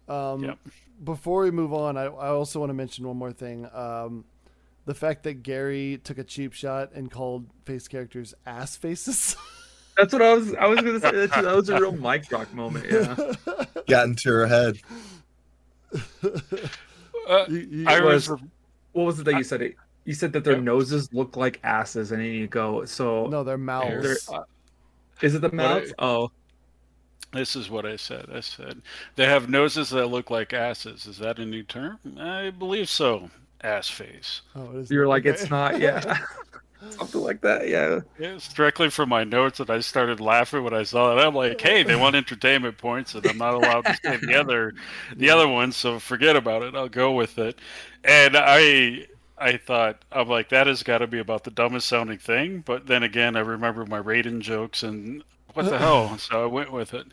[0.07, 0.57] Um, Yep.
[1.03, 3.65] Before we move on, I, I also want to mention one more thing.
[3.73, 4.25] Um,
[4.85, 9.35] the fact that Gary took a cheap shot and called face characters ass faces.
[9.97, 10.53] That's what I was.
[10.55, 11.41] I was gonna say that, too.
[11.43, 12.85] that was a real mic drop moment.
[12.89, 13.15] Yeah.
[13.87, 14.77] Got into her head.
[17.29, 18.41] uh, You- you- I was- was.
[18.93, 19.61] What was it that you said?
[19.61, 19.75] It.
[20.05, 20.63] You said that their Yep.
[20.63, 22.83] noses look like asses, and then you go.
[22.85, 24.27] So no, they're they're, mouths.
[24.33, 24.43] uh,
[25.21, 25.93] is it the What I- mouths?
[25.99, 26.31] Oh,
[27.31, 28.25] This is what I said.
[28.33, 28.81] I said
[29.15, 31.05] they have noses that look like asses.
[31.05, 31.99] Is that a new term?
[32.19, 33.29] I believe so.
[33.61, 34.41] Ass face.
[34.55, 35.29] Oh, it is you're like okay.
[35.39, 35.79] it's not.
[35.79, 36.17] Yeah.
[36.91, 37.67] Something like that.
[37.67, 37.99] Yeah.
[38.17, 41.21] Yeah, it's directly from my notes, and I started laughing when I saw it.
[41.21, 44.73] I'm like, "Hey, they want entertainment points, and I'm not allowed to say the other,
[45.15, 45.71] the other one.
[45.73, 46.75] So forget about it.
[46.75, 47.59] I'll go with it."
[48.05, 52.17] And I, I thought, I'm like, that has got to be about the dumbest sounding
[52.17, 52.61] thing.
[52.65, 55.21] But then again, I remember my Raiden jokes, and
[55.53, 56.15] what the hell?
[56.19, 57.07] So I went with it.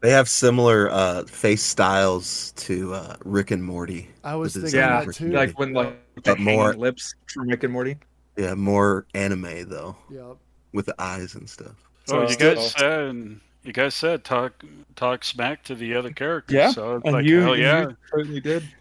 [0.00, 4.08] They have similar uh, face styles to uh, Rick and Morty.
[4.22, 5.30] I was thinking Yeah, that too.
[5.30, 7.96] Like when like the But more- lips from Rick and Morty.
[8.38, 10.36] Yeah, more anime though, Yep.
[10.72, 11.74] with the eyes and stuff.
[12.10, 14.64] Oh, you So- guys said, you guys said talk,
[14.96, 16.54] talk smack to the other characters.
[16.54, 17.88] Yeah, So it's And like, you, hell yeah.
[17.88, 18.62] you certainly did.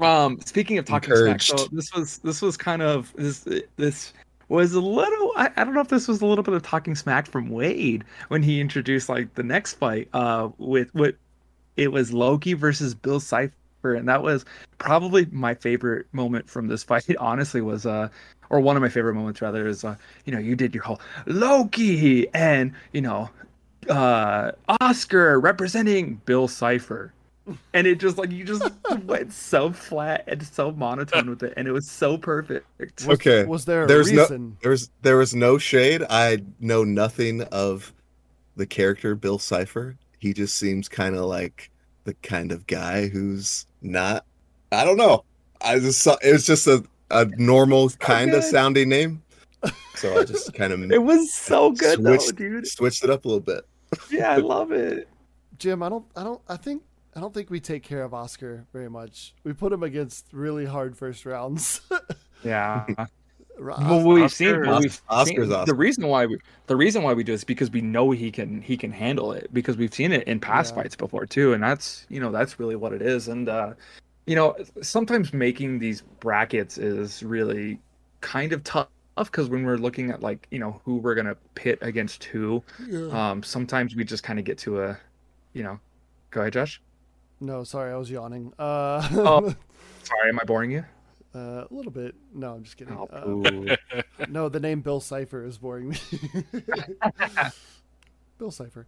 [0.00, 3.46] Um, speaking of talking smack, so this was this was kind of this
[3.76, 4.12] this
[4.48, 5.32] was a little.
[5.36, 8.02] I, I don't know if this was a little bit of talking smack from Wade
[8.26, 10.08] when he introduced like the next fight.
[10.12, 11.14] Uh, with what
[11.76, 13.52] it was Loki versus Bill Cipher,
[13.84, 14.44] and that was
[14.78, 17.04] probably my favorite moment from this fight.
[17.20, 18.08] Honestly, was uh,
[18.50, 21.00] or one of my favorite moments rather is uh, you know, you did your whole
[21.26, 23.30] Loki and you know,
[23.88, 27.12] uh, Oscar representing Bill Cipher
[27.72, 28.62] and it just like you just
[29.04, 32.66] went so flat and so monotone with it and it was so perfect
[33.06, 34.56] Okay, Was there a there's no- reason?
[34.60, 36.02] There was there was no shade.
[36.10, 37.92] I know nothing of
[38.56, 39.96] the character Bill Cipher.
[40.18, 41.70] He just seems kind of like
[42.04, 44.24] the kind of guy who's not.
[44.72, 45.24] I don't know.
[45.62, 48.46] I just saw it was just a a normal kind of Okay.
[48.48, 49.22] sounding name.
[49.96, 52.66] so I just kind of It was so good though, switched, dude.
[52.66, 53.64] switched it up a little bit.
[54.10, 55.08] Yeah, I love it.
[55.58, 56.82] Jim, I don't, I don't, I think,
[57.16, 59.34] I don't think we take care of Oscar very much.
[59.42, 61.80] We put him against really hard first rounds.
[62.44, 62.84] Yeah.
[63.58, 65.66] Well, we've Oscar- seen, well, we've Oscar's seen- awesome.
[65.66, 68.62] the reason why we the reason why we do this because we know he can
[68.62, 70.82] he can handle it because we've seen it in past Yeah.
[70.82, 73.72] fights before too and that's you know that's really what it is and uh
[74.28, 77.80] you know sometimes making these brackets is really
[78.20, 81.78] kind of tough because when we're looking at like you know who we're gonna pit
[81.82, 82.62] against who
[83.10, 84.98] um sometimes we just kind of get to a
[85.54, 85.80] you know
[86.30, 86.80] go ahead Josh
[87.40, 88.52] no, sorry, I was yawning.
[88.58, 89.54] Uh, Oh.
[90.02, 90.84] sorry am I boring you
[91.34, 92.14] uh, a little bit.
[92.34, 92.96] No, I'm just kidding.
[92.96, 95.96] oh, Uh, no, the name Bill Cipher is boring me.
[98.38, 98.86] Bill Cipher.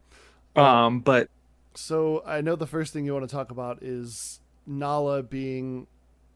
[0.57, 1.29] um but
[1.75, 5.87] So I know the first thing you want to talk about is Nala being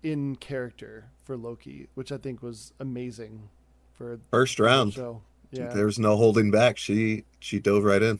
[0.03, 3.49] in character for Loki, which I think was amazing
[3.95, 6.77] for First round, So Yeah, there was no holding back.
[6.79, 8.19] She she dove right in.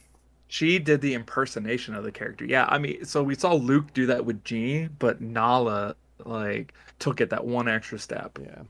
[0.49, 2.45] She did the impersonation of the character.
[2.45, 7.21] Yeah, I mean, so we saw Luke do that with Genie, but Nala like took
[7.21, 8.63] it that one extra step, yeah,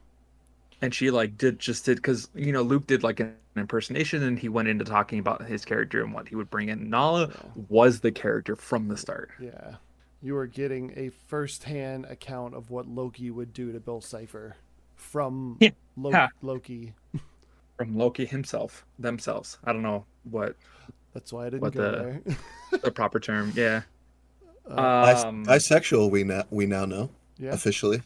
[0.81, 4.39] and she like did just did because you know Luke did like an impersonation, and
[4.39, 6.89] he went into talking about his character and what he would bring in.
[6.89, 7.51] Nala Yeah.
[7.69, 9.31] was the character from the start.
[9.39, 9.75] yeah.
[10.25, 14.55] You are getting a first-hand account of what Loki would do to Bill Cipher
[14.95, 15.69] from Yeah.
[15.95, 16.93] Lo- Loki.
[17.77, 19.59] From Loki himself, themselves.
[19.63, 20.55] I don't know what
[21.13, 22.21] That's why I didn't What go the-
[22.71, 22.79] there.
[22.81, 23.53] the proper term.
[23.55, 23.83] Yeah.
[24.67, 28.01] Uh, Um, bisexual, we now we now know yeah, officially.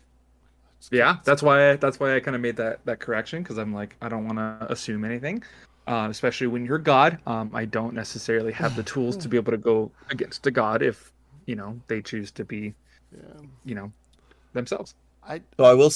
[0.91, 3.95] Yeah, that's why that's why I kind of made that that correction because I'm like
[4.01, 5.41] I don't want to assume anything,
[5.88, 7.17] uh, especially when you're God.
[7.25, 10.82] Um, I don't necessarily have the tools to be able to go against a god
[10.82, 11.13] if
[11.49, 12.75] you know they choose to be
[13.12, 13.41] yeah.
[13.65, 13.91] you know
[14.53, 14.93] themselves.
[15.27, 15.91] I So I will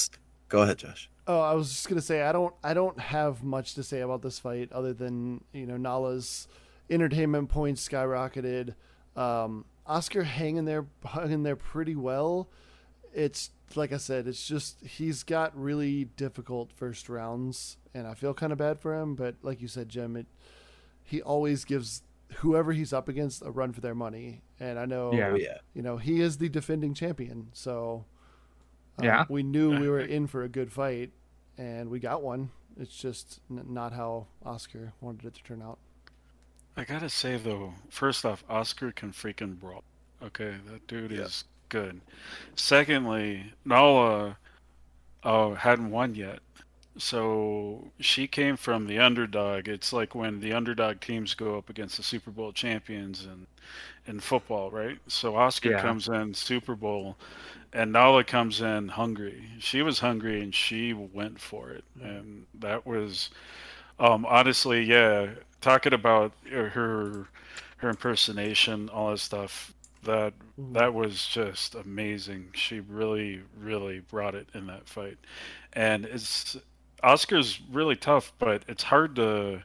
[0.49, 1.11] go ahead, Josh.
[1.27, 4.23] Oh, I was just gonna say I don't I don't have much to say about
[4.23, 6.47] this fight other than you know Nala's
[6.89, 8.73] entertainment points skyrocketed.
[9.15, 12.49] Um, Oscar hanging there hung in there pretty well.
[13.13, 18.33] It's like I said, it's just he's got really difficult first rounds, and I feel
[18.33, 19.13] kind of bad for him.
[19.13, 20.25] But like you said, Jim, it
[21.03, 22.01] he always gives
[22.37, 25.58] whoever he's up against a run for their money, and I know Yeah.
[25.73, 28.06] You know he is the defending champion, so
[28.97, 29.26] um, Yeah.
[29.30, 31.12] we knew we were in for a good fight,
[31.58, 32.52] and we got one.
[32.80, 35.80] It's just n- not how Oscar wanted it to turn out.
[36.76, 39.84] I gotta say though, first off, Oscar can freaking brawl.
[40.21, 41.21] Okay, that dude Yeah.
[41.23, 42.02] is good.
[42.56, 44.38] Secondly, Nala
[45.23, 46.39] uh, hadn't won yet,
[46.97, 49.67] so she came from the underdog.
[49.67, 53.47] It's like when the underdog teams go up against the Super Bowl champions in
[54.05, 54.99] in football, right?
[55.07, 55.75] So Oscar Yeah.
[55.75, 57.17] comes in Super Bowl,
[57.73, 59.49] and Nala comes in hungry.
[59.59, 63.29] She was hungry and she went for it, and that was
[63.99, 65.29] um, honestly, yeah.
[65.61, 67.27] Talking about her,
[67.77, 69.73] her impersonation, all that stuff.
[70.03, 70.33] That
[70.73, 72.49] that was just amazing.
[72.53, 75.17] She really, really brought it in that fight,
[75.73, 76.57] and it's
[77.03, 79.61] Oscar's really tough, but it's hard to.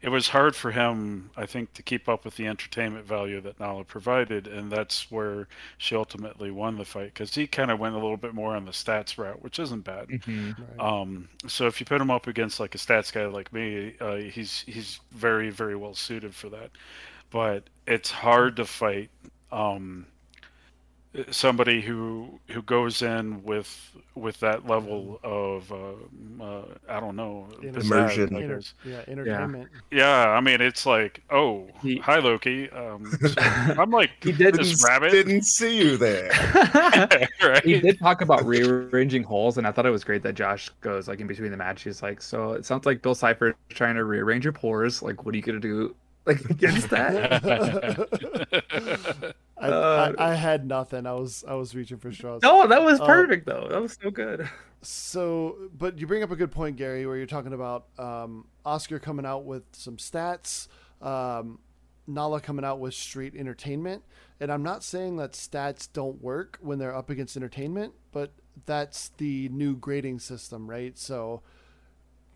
[0.00, 3.58] It was hard for him, I think, to keep up with the entertainment value that
[3.58, 7.94] Nala provided, and that's where she ultimately won the fight because he kind of went
[7.94, 10.08] a little bit more on the stats route, which isn't bad.
[10.08, 10.52] Mm-hmm.
[10.78, 10.80] Right.
[11.00, 14.16] Um, so if you put him up against like a stats guy like me, uh,
[14.16, 16.70] he's he's very very well suited for that.
[17.30, 19.10] But it's hard to fight
[19.52, 20.06] um,
[21.30, 27.48] somebody who who goes in with with that level of uh, uh, I don't know
[27.62, 28.34] Inter- Immersion.
[28.36, 29.68] I Enter- yeah, entertainment.
[29.90, 32.68] Yeah, I mean it's like oh He- hi Loki.
[32.70, 35.12] Um, so I'm like He did- this rabbit.
[35.12, 36.30] Didn't see you there.
[37.42, 37.64] right?
[37.64, 41.08] he did talk about rearranging holes, and I thought it was great that Josh goes
[41.08, 41.82] like in between the match.
[41.82, 45.02] He's like, "So it sounds like Bill Cipher is trying to rearrange your pores.
[45.02, 45.94] Like, what are you gonna do
[46.26, 47.34] like against that?"
[49.60, 51.06] I, Uh, I, I had nothing.
[51.06, 52.42] I was I was reaching for straws.
[52.42, 53.66] no, that was Uh, perfect though.
[53.70, 54.48] That was so good.
[54.80, 59.00] So, but you bring up a good point, Gary, where you're talking about um, Oscar
[59.00, 60.68] coming out with some stats,
[61.02, 61.58] um,
[62.06, 64.04] Nala coming out with street entertainment.
[64.38, 68.30] And I'm not saying that stats don't work when they're up against entertainment, but
[68.66, 70.96] that's the new grading system, right?
[70.96, 71.42] So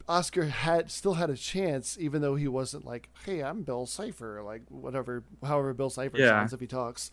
[0.08, 4.42] Oscar had still had a chance, even though he wasn't like, "Hey, I'm Bill Cipher,"
[4.44, 6.28] like whatever, however Bill Cipher Yeah.
[6.30, 7.10] sounds if he talks.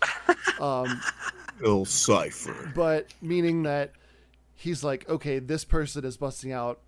[0.60, 1.02] Um,
[1.62, 2.71] Bill Cipher.
[2.75, 3.91] but meaning that
[4.56, 6.80] he's like, okay, this person is busting out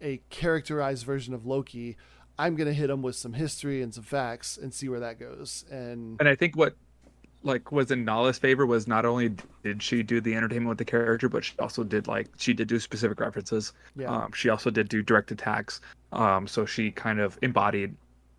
[0.00, 1.96] a characterized version of Loki.
[2.38, 5.64] I'm gonna hit him with some history and some facts and see where that goes.
[5.70, 6.76] And And I think what
[7.46, 10.84] like was in Nala's favor was not only did she do the entertainment with the
[10.84, 13.72] character, but she also did like she did do specific references.
[13.96, 14.10] Yeah.
[14.10, 15.80] Um, she also did do direct attacks.
[16.12, 17.94] Um, so she kind of embodied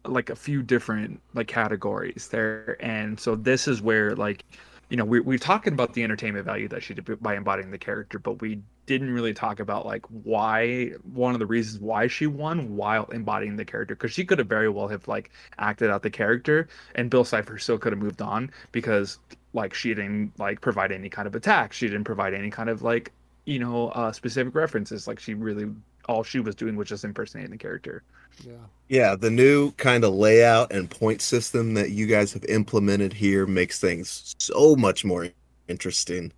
[0.05, 4.43] like a few different like categories there, and so this is where like
[4.89, 7.77] you know we we're talking about the entertainment value that she did by embodying the
[7.77, 12.25] character, but we didn't really talk about like why one of the reasons why she
[12.25, 16.03] won while embodying the character because she could have very well have like acted out
[16.03, 19.19] the character and bill cipher still could have moved on because
[19.53, 21.73] like she didn't like provide any kind of attack.
[21.73, 23.11] She didn't provide any kind of like
[23.45, 25.07] you know uh specific references.
[25.07, 25.69] Like she really
[26.07, 28.03] all she was doing was just impersonating the character
[28.45, 28.53] Yeah.
[28.89, 33.45] Yeah, the new kind of layout and point system that you guys have implemented here
[33.45, 35.27] makes things so much more
[35.67, 36.31] interesting.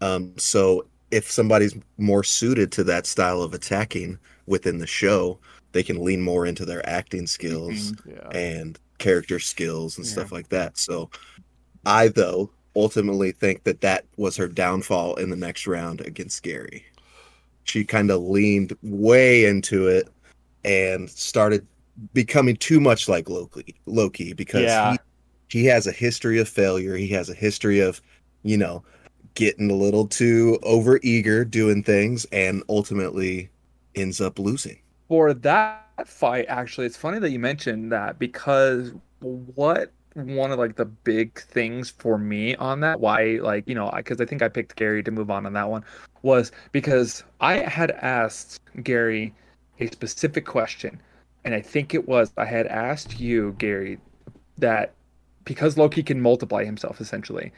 [0.00, 5.38] Um, so if somebody's more suited to that style of attacking within the show,
[5.72, 8.28] they can lean more into their acting skills Yeah.
[8.30, 10.78] and character skills and stuff like that.
[10.78, 11.10] So
[11.84, 16.84] I though ultimately think that that was her downfall in the next round against Gary.
[17.66, 20.08] She kind of leaned way into it
[20.64, 21.66] and started
[22.14, 23.76] becoming too much like Loki.
[23.86, 24.92] Loki because Yeah.
[24.92, 24.98] he
[25.48, 26.96] he has a history of failure.
[26.96, 28.02] He has a history of,
[28.42, 28.84] you know,
[29.34, 33.50] getting a little too over eager doing things and ultimately
[33.94, 34.78] ends up losing.
[35.08, 40.76] for that fight actually it's funny that you mentioned that because what one of like
[40.76, 44.48] the big things for me on that why like you know because i think i
[44.48, 45.84] picked gary to move on on that one
[46.26, 49.32] was because i had asked gary
[49.80, 51.00] a specific question
[51.44, 53.98] and i think it was i had asked you gary
[54.58, 54.92] that
[55.44, 57.52] because loki can multiply himself essentially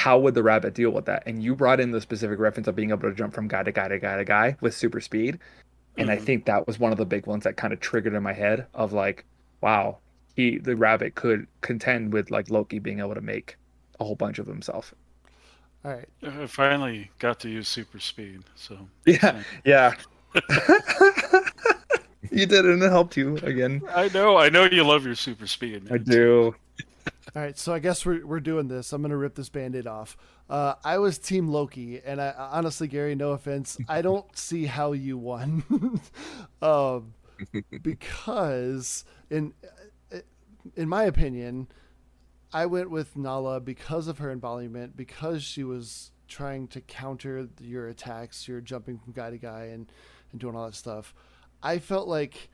[0.00, 2.74] how would the rabbit deal with that and you brought in the specific reference of
[2.76, 5.38] being able to jump from guy to guy to guy to guy with super speed
[5.98, 6.22] and I Mhm.
[6.22, 8.66] think that was one of the big ones that kind of triggered in my head
[8.72, 9.26] of like,
[9.60, 9.98] wow,
[10.34, 13.56] he the rabbit could contend with like Loki being able to make
[14.00, 14.94] a whole bunch of himself.
[15.84, 16.08] All right.
[16.22, 19.94] I finally got to use super speed, so Yeah, yeah.
[22.30, 23.82] you did, and it helped you again.
[23.90, 25.88] I know, I know you love your super speed.
[25.90, 26.54] I do.
[27.34, 28.92] All right, so I guess we're, we're doing this.
[28.92, 30.16] I'm gonna rip this band-aid off.
[30.48, 34.92] Uh, I was Team Loki, and I honestly, Gary, no offense, I don't see how
[34.92, 36.00] you won,
[36.62, 37.14] um,
[37.82, 39.54] because in
[40.76, 41.68] in my opinion,
[42.52, 47.88] I went with Nala because of her embodiment, because she was trying to counter your
[47.88, 49.90] attacks, you're jumping from guy to guy and
[50.30, 51.14] and doing all that stuff.
[51.62, 52.48] I felt like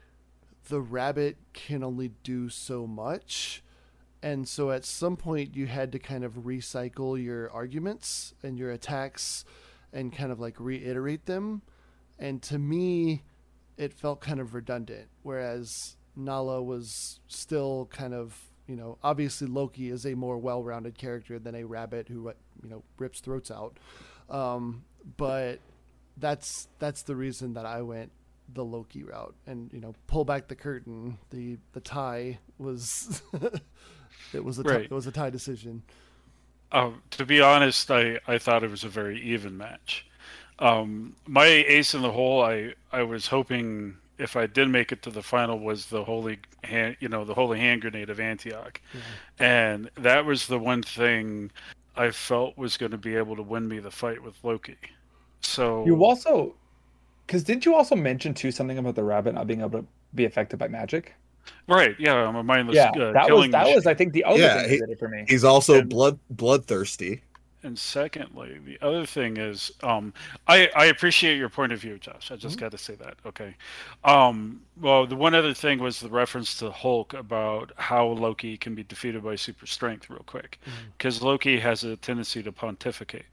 [0.68, 3.62] the rabbit can only do so much
[4.22, 8.70] and so at some point you had to kind of recycle your arguments and your
[8.70, 9.44] attacks
[9.92, 11.62] and kind of like reiterate them
[12.18, 13.22] and to me
[13.76, 19.88] it felt kind of redundant whereas nala was still kind of you know obviously loki
[19.90, 23.76] is a more well-rounded character than a rabbit who you know rips throats out
[24.30, 24.84] um,
[25.16, 25.58] but
[26.18, 28.12] that's that's the reason that i went
[28.54, 33.22] the loki route and you know pull back the curtain the the tie was
[34.32, 34.84] It was a tie, Right.
[34.84, 35.82] it was a tie decision.
[36.72, 40.06] Um, to be honest, I, I thought it was a very even match.
[40.58, 45.02] Um, my ace in the hole, I, I was hoping if I did make it
[45.02, 48.80] to the final was the holy hand, you know, the holy hand grenade of Antioch,
[49.38, 51.50] and that was the one thing
[51.96, 54.76] I felt was going to be able to win me the fight with Loki.
[55.40, 56.54] So You also,
[57.26, 60.24] because didn't you also mention too something about the rabbit not being able to be
[60.24, 61.14] affected by magic?
[61.66, 62.76] right, yeah, I'm a mindless.
[62.76, 63.74] yeah, uh, that was killing that machine.
[63.76, 65.24] was I think the other Yeah, thing that he- did it for me.
[65.28, 67.22] He's also And- blood bloodthirsty.
[67.62, 70.14] And secondly, the other thing is, um,
[70.46, 72.30] I I appreciate your point of view, Josh.
[72.30, 73.16] I just got to say that.
[73.26, 73.56] Okay.
[74.04, 78.74] Um, well, the one other thing was the reference to Hulk about how Loki can
[78.76, 80.60] be defeated by super strength, real quick,
[80.96, 83.26] because Loki has a tendency to pontificate.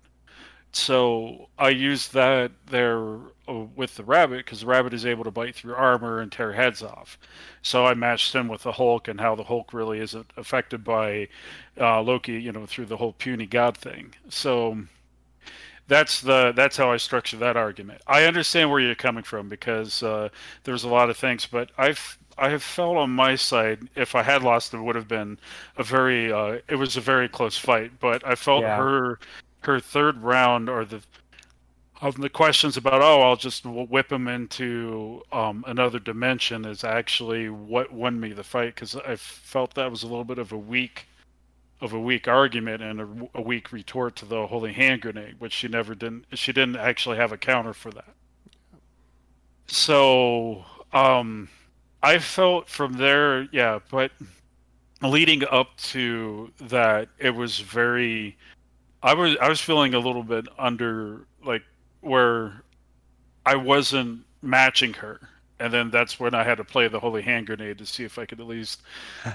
[0.76, 3.00] So I used that there
[3.48, 6.54] uh, with the rabbit because the rabbit is able to bite through armor and tear
[6.54, 7.18] heads off.
[7.62, 11.30] So I matched him with the Hulk and how the Hulk really isn't affected by
[11.80, 14.16] uh, Loki, you know, through the whole puny god thing.
[14.30, 14.80] So
[15.88, 18.02] that's the that's how I structure that argument.
[18.08, 20.30] I understand where you're coming from because uh,
[20.64, 24.24] there's a lot of things, but I've I have felt on my side if I
[24.24, 25.40] had lost it would have been
[25.78, 28.76] a very uh, it was a very close fight, but I felt Yeah.
[28.76, 29.20] her
[29.66, 31.02] her third round or the
[32.02, 37.50] of the questions about oh I'll just whip him into um, another dimension is actually
[37.50, 40.58] what won me the fight because I felt that was a little bit of a
[40.58, 41.08] weak
[41.82, 45.54] of a weak argument and a, a weak retort to the holy hand grenade, which
[45.54, 46.26] she never didn't.
[46.34, 48.14] She didn't actually have a counter for that.
[49.68, 51.50] So um,
[52.02, 53.80] I felt from there, yeah.
[53.90, 54.12] But
[55.02, 58.38] leading up to that, it was very.
[59.06, 61.64] I was I was feeling a little bit under like
[62.02, 62.64] where
[63.46, 65.20] I wasn't matching her,
[65.60, 68.18] and then that's when I had to play the holy hand grenade to see if
[68.18, 68.82] I could at least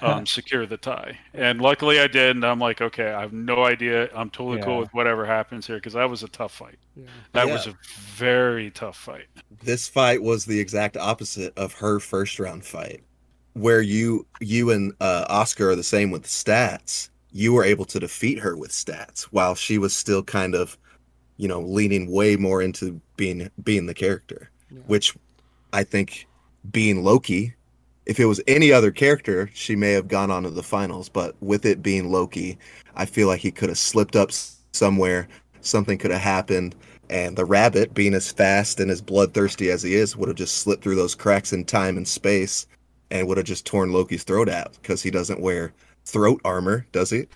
[0.02, 1.18] um, secure the tie.
[1.34, 4.10] And luckily I did, and I'm like, okay, I have no idea.
[4.14, 4.64] I'm totally Yeah.
[4.64, 6.78] cool with whatever happens here because that was a tough fight.
[6.96, 7.04] Yeah.
[7.32, 7.52] That Yeah.
[7.54, 7.74] was a
[8.16, 9.26] very tough fight.
[9.62, 13.02] this fight was the exact opposite of her first round fight
[13.54, 18.00] where you you and uh, oscar are the same with stats you were able to
[18.00, 20.76] defeat her with stats while she was still kind of
[21.36, 24.80] you know leaning way more into being being the character Yeah.
[24.86, 25.16] which
[25.72, 26.26] i think
[26.70, 27.54] being loki
[28.06, 31.34] if it was any other character she may have gone on to the finals but
[31.40, 32.58] with it being loki
[32.96, 34.30] i feel like he could have slipped up
[34.72, 35.28] somewhere
[35.60, 36.74] something could have happened
[37.10, 40.58] and the rabbit, being as fast and as bloodthirsty as he is, would have just
[40.58, 42.68] slipped through those cracks in time and space
[43.10, 45.72] and would have just torn Loki's throat out because he doesn't wear
[46.04, 47.26] throat armor, does he?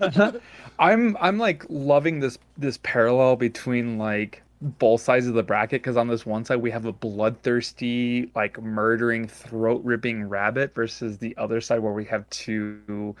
[0.78, 5.96] I'm I'm like loving this this parallel between like both sides of the bracket because
[5.96, 11.36] on this one side we have a bloodthirsty like murdering throat ripping rabbit versus the
[11.36, 13.14] other side where we have two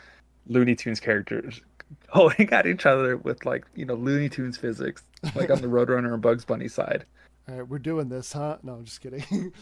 [0.46, 1.60] Looney Tunes characters
[2.14, 5.02] going at each other with like you know Looney Tunes physics
[5.34, 7.04] like on the Roadrunner and Bugs Bunny side.
[7.46, 8.56] All right, we're doing this, huh?
[8.62, 9.52] No, I'm just kidding.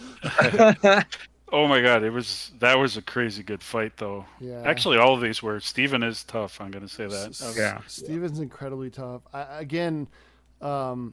[1.55, 4.25] Oh my god, it was that was a crazy good fight though.
[4.41, 4.63] yeah.
[4.65, 5.61] Actually, all of these were.
[5.61, 6.61] Steven is tough.
[6.61, 7.29] I'm gonna say that.
[7.29, 7.81] S- Yeah.
[7.87, 9.21] Steven's incredibly tough.
[9.35, 10.09] I, again,
[10.63, 11.13] um,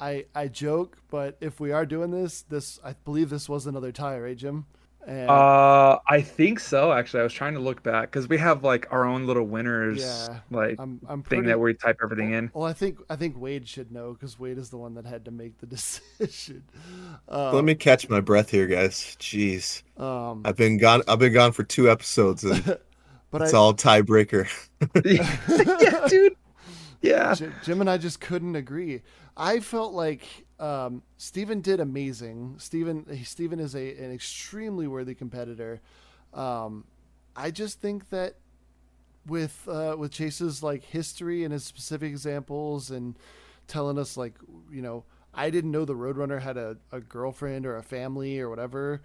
[0.00, 3.92] I I joke, but if we are doing this, this I believe this was another
[3.92, 4.66] tie, right, Jim?
[5.06, 6.92] And Uh, I think so.
[6.92, 10.00] Actually, I was trying to look back because we have like our own little winners,
[10.02, 12.50] Yeah, like I'm I'm thing that we type everything in.
[12.52, 15.24] well, I think I think Wade should know because Wade is the one that had
[15.24, 16.64] to make the decision.
[17.28, 19.16] Uh, Let me catch my breath here, guys.
[19.18, 21.02] Jeez, Um, I've been gone.
[21.08, 22.62] I've been gone for two episodes, and
[23.30, 24.48] but it's I, all tiebreaker.
[25.04, 26.36] yeah, dude.
[27.02, 27.34] Yeah.
[27.34, 29.00] Jim, Jim and I just couldn't agree.
[29.36, 30.26] I felt like
[30.60, 32.56] um, Steven did amazing.
[32.58, 35.80] Steven he- Steven is a an extremely worthy competitor.
[36.34, 36.84] Um,
[37.34, 38.34] I just think that
[39.26, 43.16] with uh, with Chase's like history and his specific examples and
[43.66, 44.34] telling us like
[44.70, 48.50] you know I didn't know the Roadrunner had a, a girlfriend or a family or
[48.50, 49.00] whatever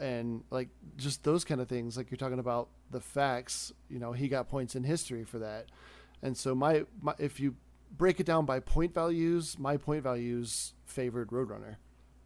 [0.00, 4.12] and like just those kind of things like you're talking about the facts you know
[4.12, 5.66] he got points in history for that
[6.22, 7.54] and so my, my if you
[7.96, 11.76] break it down by point values my point values favored roadrunner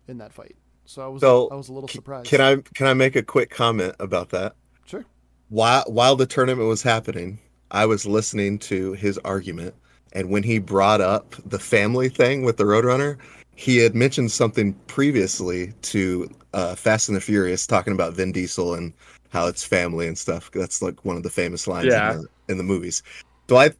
[0.09, 2.87] in that fight so i was So, i was a little surprised Can I can
[2.87, 4.55] I make a quick comment about that?
[4.85, 5.05] sure
[5.49, 7.39] while while the tournament was happening,
[7.71, 9.75] I was listening to his argument,
[10.13, 13.19] and when he brought up the family thing with the Roadrunner,
[13.55, 18.75] he had mentioned something previously to uh, Fast and the Furious, talking about Vin Diesel
[18.75, 18.93] and
[19.29, 20.51] how it's family and stuff.
[20.53, 22.13] That's like one of the famous lines Yeah.
[22.15, 23.03] in, the, in the movies.
[23.49, 23.71] So I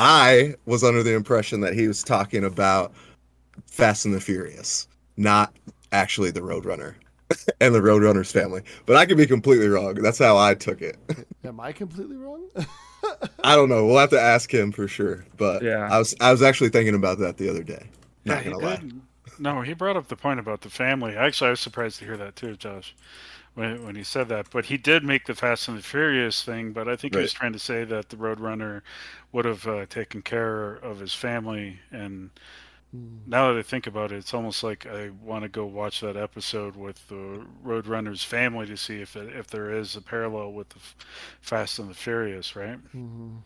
[0.00, 2.92] I was under the impression that he was talking about
[3.66, 4.88] Fast and the Furious,
[5.18, 5.54] not
[5.92, 6.94] actually the Roadrunner.
[7.60, 9.94] and the Roadrunner's family, but I could be completely wrong.
[9.94, 10.96] That's how I took it.
[11.44, 12.48] am i completely wrong
[13.44, 13.86] I don't know.
[13.86, 15.24] We'll have to ask him for sure.
[15.36, 15.88] But Yeah.
[15.90, 17.86] I was I was actually thinking about that the other day.
[18.24, 18.76] Not he gonna lie.
[18.76, 19.00] did.
[19.38, 21.16] No, he brought up the point about the family.
[21.16, 22.96] Actually, I was surprised to hear that too, Josh,
[23.54, 24.50] when when he said that.
[24.50, 26.72] But he did make the Fast and the Furious thing.
[26.72, 28.82] But I think he was trying to say that the Roadrunner
[29.32, 31.80] would have uh, taken care of his family.
[31.90, 32.30] And
[32.92, 33.20] Hmm.
[33.26, 36.16] now that I think about it, it's almost like I want to go watch that
[36.16, 40.70] episode with the Roadrunner's family to see if it, if there is a parallel with
[40.70, 40.80] the
[41.40, 42.78] Fast and the Furious, right?
[42.94, 43.42] Mhm.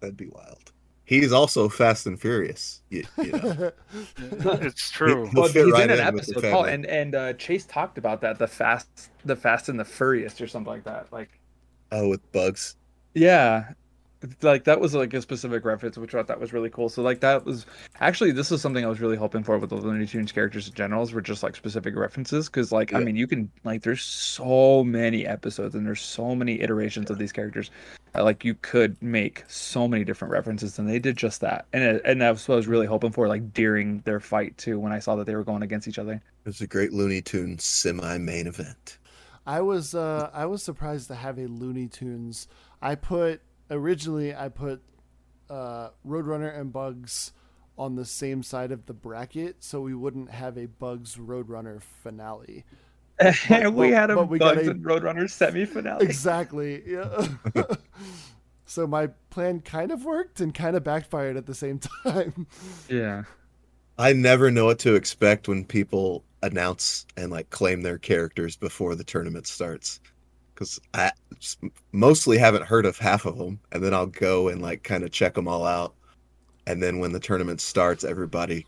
[0.00, 0.72] That'd be wild.
[1.10, 2.82] He's also Fast and Furious.
[2.88, 3.72] You, you know.
[4.62, 5.26] it's true.
[5.26, 7.98] He'll Well, he's right in an in with episode called, and and uh, Chase talked
[7.98, 11.08] about that the fast, the Fast and the Furious or something like that.
[11.12, 11.30] Like,
[11.90, 12.76] oh, with bugs.
[13.14, 13.72] yeah,
[14.42, 16.88] like that was like a specific reference, which I thought that was really cool.
[16.88, 17.66] So like that was
[18.00, 20.74] actually this was something I was really hoping for with the Looney Tunes characters in
[20.74, 24.84] generals were just like specific references because like I mean you can like there's so
[24.84, 27.70] many episodes and there's so many iterations of these characters.
[28.14, 32.02] like you could make so many different references and they did just that and it,
[32.04, 34.98] and that's what I was really hoping for like during their fight too when I
[34.98, 36.14] saw that they were going against each other.
[36.14, 38.98] It was a great Looney Tunes semi main event.
[39.46, 42.46] I was uh, I was surprised to have a Looney Tunes.
[42.82, 43.40] I put
[43.70, 44.82] originally I put
[45.48, 47.32] uh, Roadrunner and Bugs
[47.78, 52.64] on the same side of the bracket, so we wouldn't have a Bugs Roadrunner finale.
[53.48, 56.04] and we had a but we got Bugs a- and Roadrunner semi finale.
[56.04, 56.82] Exactly.
[56.86, 57.26] Yeah.
[58.66, 62.46] so my plan kind of worked and kind of backfired at the same time.
[62.88, 63.24] Yeah.
[63.98, 68.94] I never know what to expect when people announce and like claim their characters before
[68.94, 70.00] the tournament starts.
[70.60, 71.10] Because I
[71.92, 75.10] mostly haven't heard of half of them, and then I'll go and like kind of
[75.10, 75.94] check them all out,
[76.66, 78.66] and then when the tournament starts, everybody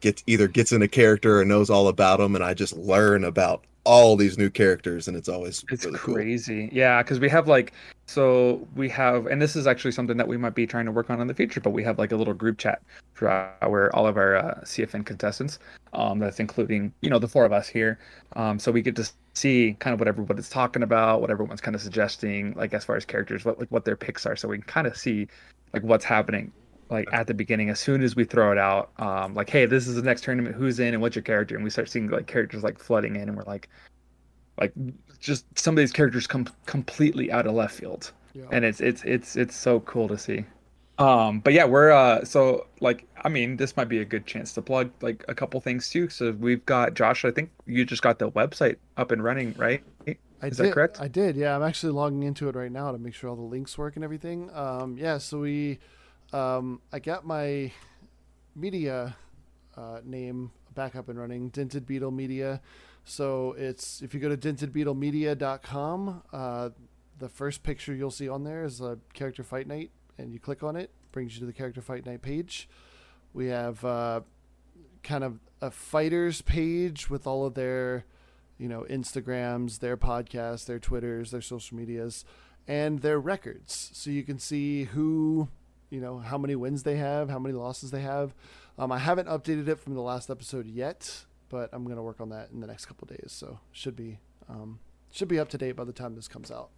[0.00, 3.22] gets either gets in a character or knows all about them, and I just learn
[3.22, 6.14] about all these new characters, and it's always It's really cool.
[6.14, 6.68] crazy.
[6.72, 7.72] Yeah, because we have like
[8.06, 11.10] so we have and this is actually something that we might be trying to work
[11.10, 12.82] on in the future, but we have like a little group chat
[13.14, 13.28] for
[13.66, 15.58] where all of our uh, CFN contestants,
[15.92, 17.98] um, that's including, you know, the four of us here.
[18.34, 21.74] Um, so we get to see kind of what everybody's talking about, what everyone's kind
[21.74, 24.58] of suggesting, like as far as characters, what like what their picks are, so we
[24.58, 25.28] can kind of see
[25.72, 26.52] like what's happening
[26.90, 29.88] like at the beginning as soon as we throw it out um like hey this
[29.88, 32.26] is the next tournament who's in and what's your character and we start seeing like
[32.26, 33.70] characters like flooding in and we're like
[34.60, 34.72] like
[35.22, 38.44] just some of these characters come completely out of left field Yeah.
[38.50, 40.44] and it's it's it's it's so cool to see
[40.98, 44.52] um but yeah we're uh so like i mean this might be a good chance
[44.54, 48.02] to plug like a couple things too so we've got josh i think you just
[48.02, 49.82] got the website up and running right
[50.44, 51.00] I Is did, that correct?
[51.00, 51.36] I did.
[51.36, 53.94] Yeah, I'm actually logging into it right now to make sure all the links work
[53.94, 54.50] and everything.
[54.52, 55.78] Um, yeah, so we,
[56.32, 57.70] um, I got my
[58.56, 59.16] media
[59.76, 62.60] uh, name back up and running, Dented Beetle Media.
[63.04, 66.70] So it's if you go to dentedbeetlemedia.com, uh,
[67.18, 70.62] the first picture you'll see on there is a character fight night, and you click
[70.62, 72.68] on it, brings you to the character fight night page.
[73.32, 74.20] We have uh,
[75.02, 78.04] kind of a fighters page with all of their
[78.62, 82.24] you know, Instagrams, their podcasts, their Twitters, their social medias,
[82.68, 83.90] and their records.
[83.92, 85.48] So you can see who,
[85.90, 88.34] you know, how many wins they have, how many losses they have.
[88.78, 92.30] Um, I haven't updated it from the last episode yet, but I'm gonna work on
[92.30, 93.30] that in the next couple of days.
[93.30, 94.80] So should be um,
[95.12, 96.70] should be up to date by the time this comes out.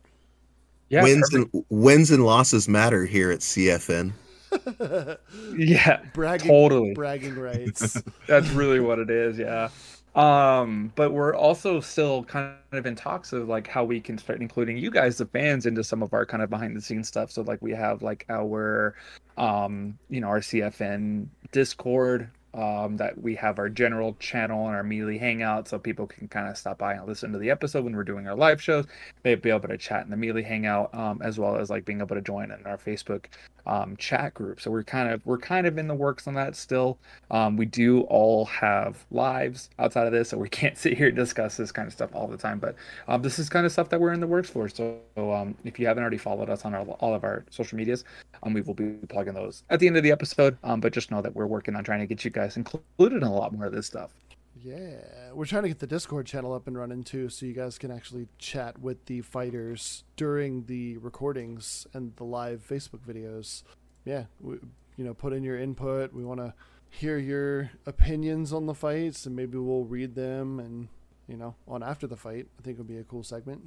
[0.91, 1.55] yeah wins perfect.
[1.55, 4.13] and wins and losses matter here at CFN.
[5.57, 8.03] yeah bragging, totally bragging rights.
[8.27, 9.71] That's really what it is, yeah.
[10.15, 14.41] Um, but we're also still kind of in talks of like how we can start
[14.41, 17.33] including you guys, the fans, into some of our kind of behind the scenes stuff.
[17.33, 18.95] So like we have like our
[19.37, 24.83] um, you know, our CFN Discord, um, that we have our general channel and our
[24.83, 27.97] melee hangout so people can kind of stop by and listen to the episode when
[27.97, 28.87] we're doing our live shows.
[29.23, 32.01] They'd be able to chat in the melee hangout, um, as well as like being
[32.01, 33.27] able to join in our Facebook
[33.67, 34.61] um chat group.
[34.61, 36.99] So we're kind of we're kind of in the works on that still.
[37.31, 41.17] Um, we do all have lives outside of this, so we can't sit here and
[41.17, 42.59] discuss this kind of stuff all the time.
[42.59, 42.77] But
[43.09, 44.69] um, this is kind of stuff that we're in the works for.
[44.69, 48.05] So um, if you haven't already followed us on our, all of our social medias,
[48.45, 50.59] we will be plugging those at the end of the episode.
[50.63, 53.33] But just know that we're working on trying to get you guys included in a
[53.33, 54.15] lot more of this stuff.
[54.63, 57.77] Yeah, we're trying to get the Discord channel up and running too, so you guys
[57.77, 63.63] can actually chat with the fighters during the recordings and the live Facebook videos.
[64.05, 64.59] Yeah, we,
[64.97, 66.13] you know, put in your input.
[66.13, 66.55] We want to
[66.89, 70.89] hear your opinions on the fights, and maybe we'll read them and
[71.27, 72.47] you know on after the fight.
[72.59, 73.63] I think it would be a cool segment.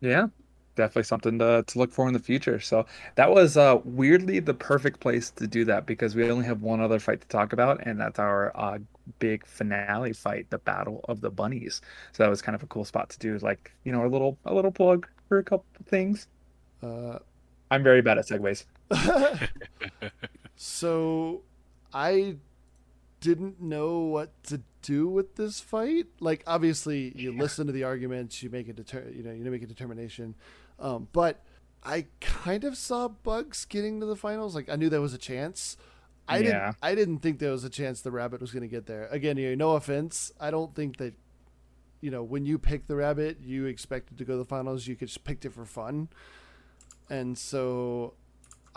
[0.00, 0.28] Yeah,
[0.74, 2.60] definitely something to, to look for in the future.
[2.60, 6.62] So that was uh, weirdly the perfect place to do that because we only have
[6.62, 8.78] one other fight to talk about, and that's our uh,
[9.18, 11.80] big finale fight, the Battle of the Bunnies.
[12.12, 14.38] So that was kind of a cool spot to do, like you know, a little
[14.44, 16.28] a little plug for a couple things.
[16.82, 17.18] Uh,
[17.70, 18.64] I'm very bad at segues.
[20.56, 21.42] so
[21.92, 22.36] I
[23.20, 26.06] didn't know what to do with this fight.
[26.20, 29.62] Like obviously you listen to the arguments, you make a deter- you know, you make
[29.62, 30.34] a determination.
[30.78, 31.42] Um, but
[31.82, 34.54] I kind of saw Bugs getting to the finals.
[34.54, 35.76] Like I knew there was a chance.
[36.26, 36.42] I Yeah.
[36.42, 39.06] didn't I didn't think there was a chance the rabbit was going to get there.
[39.08, 40.32] Again, you know, no offense.
[40.40, 41.14] I don't think that
[42.00, 44.86] you know, when you pick the rabbit, you expected to go to the finals.
[44.86, 46.08] You could just picked it for fun.
[47.08, 48.14] And so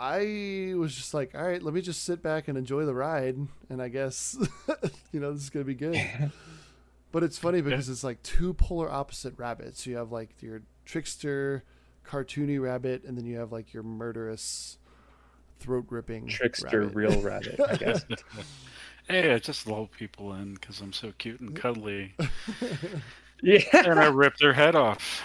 [0.00, 3.36] I was just like, all right, let me just sit back and enjoy the ride.
[3.68, 4.34] And I guess,
[5.12, 5.96] you know, this is going to be good.
[7.10, 9.86] But it's funny because it's like two polar opposite rabbits.
[9.86, 11.64] You have like your trickster,
[12.08, 14.78] cartoony rabbit, and then you have like your murderous,
[15.58, 16.94] throat ripping Trickster, rabbit.
[16.94, 18.04] real rabbit, I guess.
[19.10, 22.14] Hey, I just lull people in because I'm so cute and cuddly,
[23.42, 23.60] yeah.
[23.72, 25.22] and I rip their head off.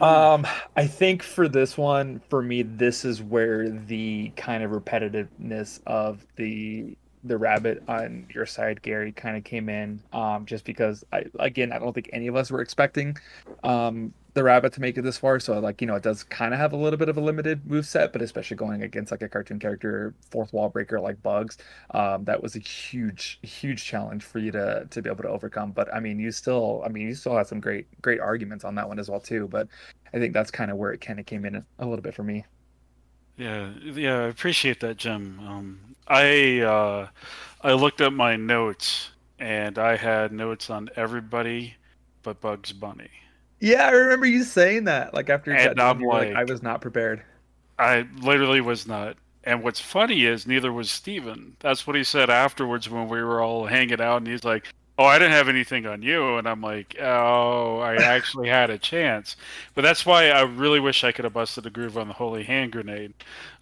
[0.00, 5.80] Um, I think for this one, for me, this is where the kind of repetitiveness
[5.84, 10.02] of the the rabbit on your side, Gary, kind of came in.
[10.12, 13.16] Um, just because I again, I don't think any of us were expecting
[13.62, 15.38] um the rabbit to make it this far.
[15.40, 17.66] So like, you know, it does kind of have a little bit of a limited
[17.66, 21.56] move set, but especially going against like a cartoon character, fourth wall breaker like Bugs,
[21.92, 25.72] um, that was a huge, huge challenge for you to to be able to overcome.
[25.72, 28.74] But I mean, you still, I mean, you still had some great, great arguments on
[28.76, 29.48] that one as well too.
[29.48, 29.68] But
[30.12, 32.24] I think that's kind of where it kind of came in a little bit for
[32.24, 32.44] me.
[33.36, 35.40] Yeah, yeah, I appreciate that, Jim.
[35.46, 37.08] Um, I uh,
[37.62, 41.74] I looked at my notes, and I had notes on everybody
[42.24, 43.10] but Bugs Bunny.
[43.60, 45.14] Yeah, I remember you saying that.
[45.14, 47.22] Like after you And I'm like, like- I was not prepared.
[47.78, 49.16] I literally was not.
[49.44, 51.56] And what's funny is neither was Steven.
[51.60, 54.66] That's what he said afterwards when we were all hanging out, and he's like,
[54.98, 58.78] "Oh, I didn't have anything on you," and I'm like, "Oh, I actually had a
[58.78, 59.36] chance."
[59.74, 62.42] But that's why I really wish I could have busted a groove on the holy
[62.44, 63.12] hand grenade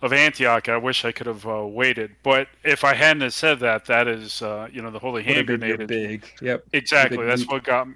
[0.03, 0.69] of Antioch.
[0.69, 2.13] I wish I could have uh, waited.
[2.23, 5.49] But if I hadn't have said that, that is, uh, you know, the holy hand
[5.49, 5.91] Would've been your grenade.
[6.23, 6.33] is- big.
[6.43, 6.65] Yep.
[6.73, 7.17] Exactly.
[7.19, 7.89] big That's what got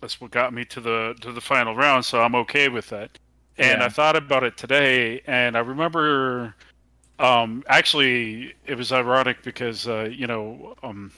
[0.00, 2.04] that's what got me to the to the final round.
[2.04, 3.18] So I'm okay with that.
[3.56, 3.86] And Yeah.
[3.86, 6.54] I thought about it today, and I remember,
[7.20, 11.12] um, actually, it was ironic because uh, you know, um,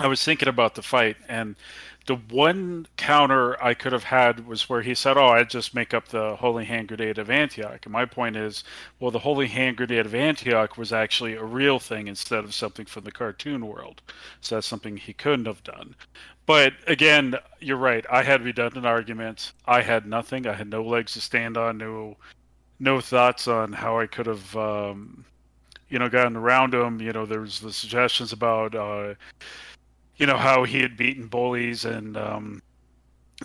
[0.00, 1.54] I was thinking about the fight, and
[2.06, 5.94] the one counter I could have had was where he said, "Oh, I just make
[5.94, 8.64] up the holy hand grenade of Antioch." And my point is,
[8.98, 12.86] well, the holy hand grenade of Antioch was actually a real thing instead of something
[12.86, 14.02] from the cartoon world.
[14.40, 15.94] So that's something he couldn't have done.
[16.46, 18.04] But again, you're right.
[18.10, 19.52] I had redundant arguments.
[19.66, 20.46] I had nothing.
[20.46, 21.78] I had no legs to stand on.
[21.78, 22.16] No,
[22.80, 25.24] no thoughts on how I could have, um,
[25.88, 27.00] you know, gotten around him.
[27.00, 29.14] You know, there was the suggestions about, uh,
[30.22, 32.62] you know, how he had beaten bullies and, um,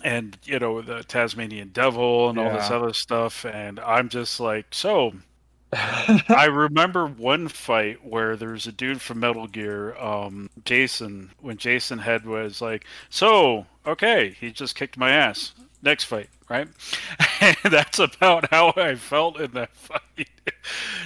[0.04, 3.44] and you know, the Tasmanian Devil and all this other stuff.
[3.44, 5.12] And I'm just like, so
[5.72, 11.98] I remember one fight where there's a dude from Metal Gear, um, Jason, when Jason
[11.98, 15.54] Head was like, "So, okay, he just kicked my ass.
[15.82, 16.68] Next fight, right?"
[17.64, 20.28] That's about how I felt in that fight.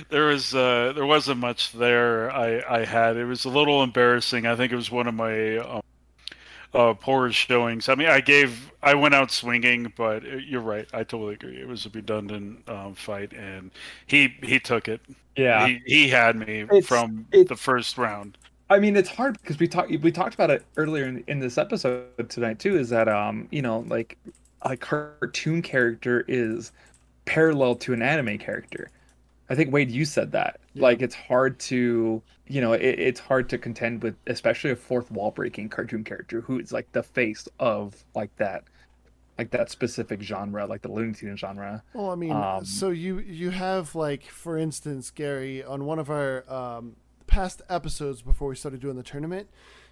[0.08, 2.30] there was uh, there wasn't much there.
[2.32, 4.46] I I had it was a little embarrassing.
[4.46, 5.82] I think it was one of my um,
[6.74, 7.88] uh, poorest showings.
[7.88, 10.86] I mean, I gave I went out swinging, but uh, you're right.
[10.94, 11.60] I totally agree.
[11.60, 13.70] It was a redundant um, fight, and
[14.06, 15.00] he he took it.
[15.36, 15.66] yeah.
[15.66, 18.38] He he had me It's- from it's- the first round.
[18.70, 21.58] I mean, it's hard because we talked we talked about it earlier in, in this
[21.58, 22.78] episode tonight too.
[22.78, 24.16] Is that um you know like
[24.64, 26.72] a cartoon character is
[27.24, 28.90] parallel to an anime character.
[29.50, 30.60] I think Wade, you said that.
[30.74, 30.82] Yeah.
[30.84, 35.10] Like it's hard to you know it, it's hard to contend with, especially a fourth
[35.10, 38.64] wall breaking cartoon character who is like the face of like that
[39.38, 41.82] like that specific genre, like the Looney Tunes genre.
[41.92, 46.10] Well, I mean, Um, so you you have like, for instance, Gary, on one of
[46.10, 46.96] our um,
[47.26, 49.48] past episodes before we started doing the tournament,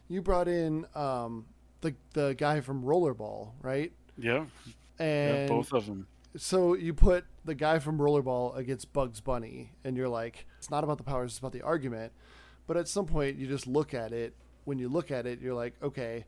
[0.09, 1.47] you brought in um,
[1.81, 3.93] the the guy from Rollerball, right?
[4.21, 4.45] Yeah,
[4.99, 6.07] yeah, both of them.
[6.37, 10.85] so you put the guy from Rollerball against Bugs Bunny, and you're like, it's not
[10.85, 12.12] about the powers, it's about the argument.
[12.66, 14.35] But at some point, you just look at it.
[14.64, 16.25] When you look at it, you're like, okay,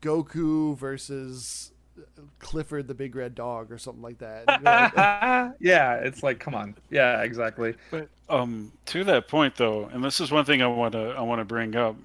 [0.00, 1.72] Goku versus
[2.38, 4.46] Clifford the Big Red Dog or something like that.
[4.46, 4.92] Like,
[5.60, 6.74] yeah, it's like come on.
[6.90, 7.74] Yeah, exactly.
[7.90, 11.20] But um, to that point, though, and this is one thing I want to I
[11.22, 11.96] want to bring up.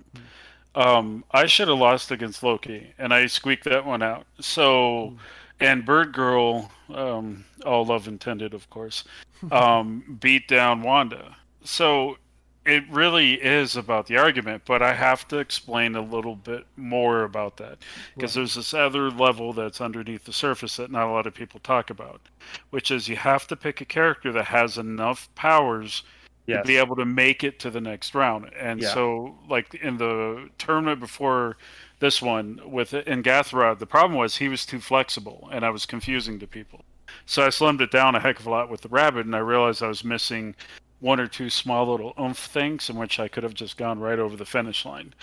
[0.75, 4.25] Um, I should have lost against Loki, and I squeaked that one out.
[4.39, 5.15] So,
[5.59, 9.03] and Bird Girl, um, all love intended, of course,
[9.51, 11.35] um, beat down Wanda.
[11.63, 12.17] So
[12.65, 17.23] it really is about the argument, but I have to explain a little bit more
[17.23, 17.77] about that
[18.15, 18.41] because Right.
[18.41, 21.89] there's this other level that's underneath the surface that not a lot of people talk
[21.89, 22.21] about,
[22.69, 26.03] which is you have to pick a character that has enough powers
[26.45, 26.63] Yes.
[26.63, 28.51] to be able to make it to the next round.
[28.59, 28.93] And Yeah.
[28.93, 31.57] so, like in the tournament before
[31.99, 35.85] this one with in Gathrod, the problem was he was too flexible, and I was
[35.85, 36.83] confusing to people.
[37.25, 39.39] So I slimmed it down a heck of a lot with the rabbit, and I
[39.39, 40.55] realized I was missing
[40.99, 44.19] one or two small little oomph things in which I could have just gone right
[44.19, 45.13] over the finish line.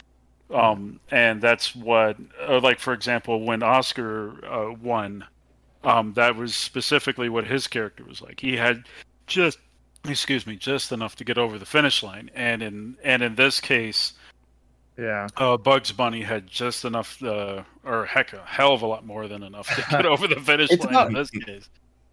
[0.53, 2.17] Um, and that's what,
[2.49, 5.25] uh, like for example, when Oscar uh, won,
[5.85, 8.41] um, that was specifically what his character was like.
[8.41, 8.85] He had
[9.27, 9.59] just,
[10.09, 13.61] excuse me, just enough to get over the finish line, and in and in this
[13.61, 14.15] case,
[14.97, 15.29] Yeah.
[15.37, 19.29] uh, Bugs Bunny had just enough, uh, or heck, a hell of a lot more
[19.29, 21.69] than enough to get over the finish line about- in this case.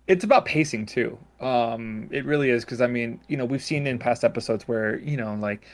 [0.08, 1.18] it's about pacing too.
[1.42, 5.00] Um it really is because i mean you know we've seen in past episodes where
[5.00, 5.66] you know like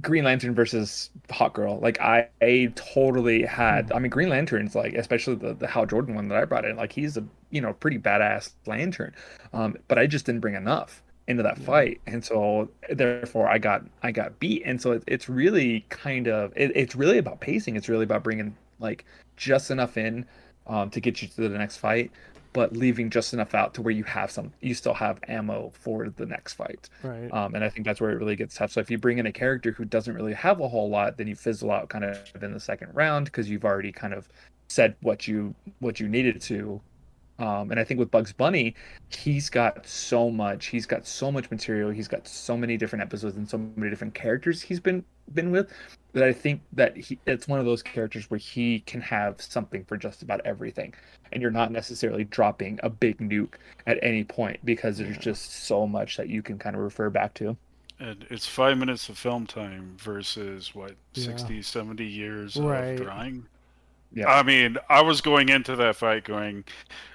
[0.00, 1.78] green lantern versus Hawk Girl.
[1.78, 6.14] Like i, I totally had i mean green lantern's like especially the, the hal jordan
[6.14, 9.14] one that i brought in like he's a you know pretty badass lantern.
[9.52, 11.64] Um but i just didn't bring enough into that Yeah.
[11.64, 12.00] fight.
[12.06, 14.62] And so therefore i got i got beat.
[14.64, 17.76] And so it, it's really kind of it, it's really about pacing.
[17.76, 19.04] It's really about bringing like
[19.36, 20.26] just enough in
[20.66, 22.10] um, to get you to the next fight
[22.54, 26.10] but leaving just enough out to where you have some you still have ammo for
[26.10, 26.90] the next fight.
[27.02, 27.32] Right.
[27.32, 28.72] um, and i think that's where it really gets tough.
[28.72, 31.26] So if you bring in a character who doesn't really have a whole lot then
[31.28, 34.28] you fizzle out kind of in the second round because you've already kind of
[34.68, 36.80] said what you what you needed to
[37.42, 38.72] Um, and I think with Bugs Bunny,
[39.08, 40.66] he's got so much.
[40.66, 41.90] He's got so much material.
[41.90, 45.72] He's got so many different episodes and so many different characters he's been been with
[46.12, 49.84] that I think that he, it's one of those characters where he can have something
[49.84, 50.94] for just about everything,
[51.32, 53.54] and you're not necessarily dropping a big nuke
[53.88, 57.34] at any point because there's just so much that you can kind of refer back
[57.34, 57.56] to.
[57.98, 61.24] And it's five minutes of film time versus what Yeah.
[61.24, 62.98] 60, 70 years Right.
[63.00, 63.46] of drawing.
[64.14, 64.28] Yeah.
[64.28, 66.64] I mean, I was going into that fight going,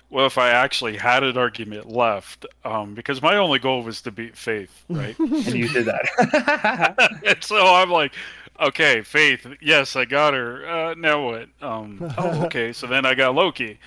[0.10, 4.12] well, if I actually had an argument left, um, because my only goal was to
[4.12, 5.18] beat Faith, right?
[5.20, 7.20] and you did that.
[7.26, 8.14] and so I'm like,
[8.60, 10.68] okay, Faith, yes, I got her.
[10.68, 11.50] Uh, now what?
[11.62, 12.74] Um, oh, okay.
[12.74, 13.80] So then I got Loki.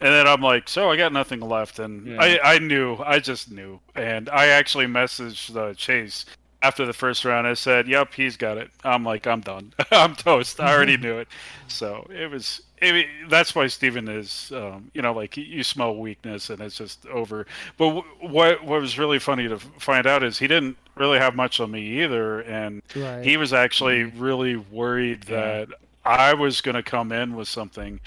[0.00, 1.80] And then I'm like, so I got nothing left.
[1.80, 2.20] And Yeah.
[2.20, 3.80] I, I knew, I just knew.
[3.96, 6.24] And I actually messaged uh, Chase
[6.62, 7.46] after the first round.
[7.46, 8.70] I said, yep, he's got it.
[8.84, 9.72] I'm like, I'm done.
[9.92, 10.58] I'm toast.
[10.60, 11.28] I already knew it.
[11.68, 16.50] So it was, it, that's why Steven is, um, you know, like you- smell weakness
[16.50, 17.46] and it's just over.
[17.76, 21.34] But w- what, what was really funny to find out is he didn't really have
[21.36, 22.40] much on me either.
[22.40, 23.24] And Right.
[23.24, 25.64] he was actually really worried Yeah.
[25.64, 25.68] that
[26.04, 28.00] I was going to come in with something,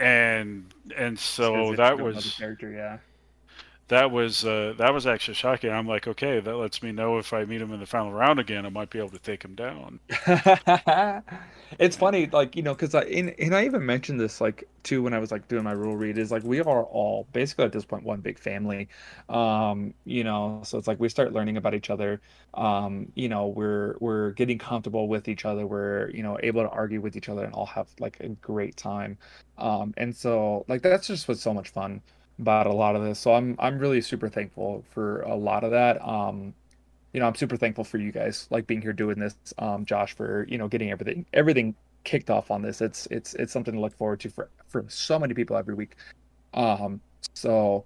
[0.00, 0.64] and
[0.96, 2.98] and so that was character, yeah.
[3.88, 5.70] That was uh, that was actually shocking.
[5.70, 8.40] I'm like, okay, that lets me know if I meet him in the final round
[8.40, 10.00] again, I might be able to take him down.
[11.78, 15.04] it's funny, like you know, because I and, and I even mentioned this like too
[15.04, 17.72] when I was like doing my rule read is like we are all basically at
[17.72, 18.88] this point one big family,
[19.28, 20.62] um, you know.
[20.64, 22.20] So it's like we start learning about each other.
[22.54, 25.64] Um, you know, we're we're getting comfortable with each other.
[25.64, 28.76] We're you know able to argue with each other and all have like a great
[28.76, 29.16] time.
[29.58, 32.02] Um, and so like that's just what's so much fun
[32.38, 33.18] about a lot of this.
[33.18, 36.06] So I'm I'm really super thankful for a lot of that.
[36.06, 36.54] Um,
[37.12, 39.36] you know, I'm super thankful for you guys like being here doing this.
[39.58, 41.74] Um, Josh for you know getting everything everything
[42.04, 42.80] kicked off on this.
[42.80, 45.96] It's it's it's something to look forward to for for so many people every week.
[46.54, 47.00] Um,
[47.34, 47.84] so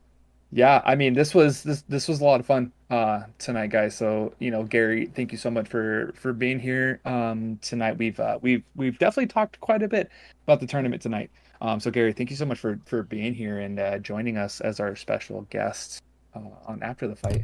[0.53, 3.97] yeah, I mean this was this this was a lot of fun uh tonight, guys.
[3.97, 7.99] So you know, Gary, thank you so much for for being here um tonight.
[7.99, 10.11] We've uh, we've we've definitely talked quite a bit
[10.45, 11.31] about the tournament tonight.
[11.61, 14.61] Um, so Gary, thank you so much for for being here and uh, joining us
[14.61, 16.03] as our special guest
[16.35, 17.43] uh, on after the fight.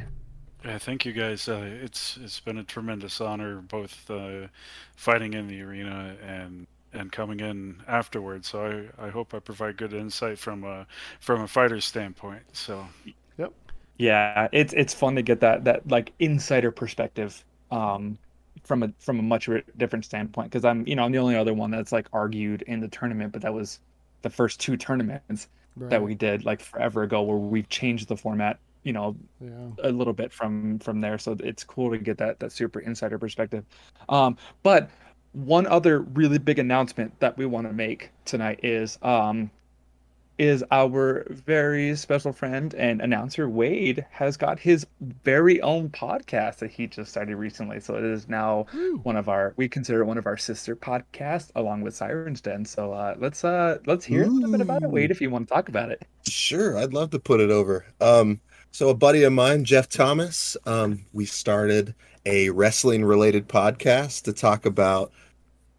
[0.65, 1.49] Yeah, thank you guys.
[1.49, 4.49] Uh, it's it's been a tremendous honor, both uh,
[4.97, 8.49] fighting in the arena and and coming in afterwards.
[8.49, 10.87] So I, I hope I provide good insight from a
[11.21, 12.43] from a fighter's standpoint.
[12.53, 12.87] So
[13.39, 13.53] Yep.
[13.99, 18.19] Yeah, it's it's fun to get that that like insider perspective um
[18.65, 21.55] from a from a much different standpoint because I'm you know I'm the only other
[21.55, 23.81] one that's like argued in the tournament, but that was
[24.27, 25.49] the first two tournaments
[25.91, 29.69] that we did like forever ago where we've changed the format you know Yeah.
[29.83, 31.19] a little bit from from there.
[31.19, 33.65] So it's cool to get that that super insider perspective.
[34.09, 34.91] Um but
[35.33, 39.51] one other really big announcement that we want to make tonight is um
[40.39, 46.71] is our very special friend and announcer Wade has got his very own podcast that
[46.71, 49.01] he just started recently so it is now Woo.
[49.03, 52.65] one of our we consider it one of our sister podcasts along with Sirens Den
[52.65, 55.49] so uh let's uh let's hear a little bit about it Wade if you want
[55.49, 57.87] to talk about it Sure, I'd love to put it over.
[58.01, 58.41] Um,
[58.73, 64.33] so a buddy of mine, Jeff Thomas, um, we started a wrestling related podcast to
[64.33, 65.13] talk about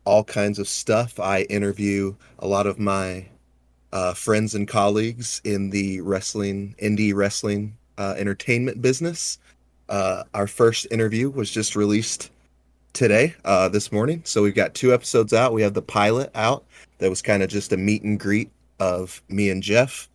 [0.05, 1.19] all kinds of stuff.
[1.19, 3.27] I interview a lot of my
[3.93, 9.39] uh, friends and colleagues in the wrestling, indie wrestling uh, entertainment business.
[9.89, 12.31] Uh, our first interview was just released
[12.93, 14.21] today, uh, this morning.
[14.25, 15.53] So we've got two episodes out.
[15.53, 16.65] We have the pilot out
[16.97, 20.09] that was kind of just a meet and greet of me and Jeff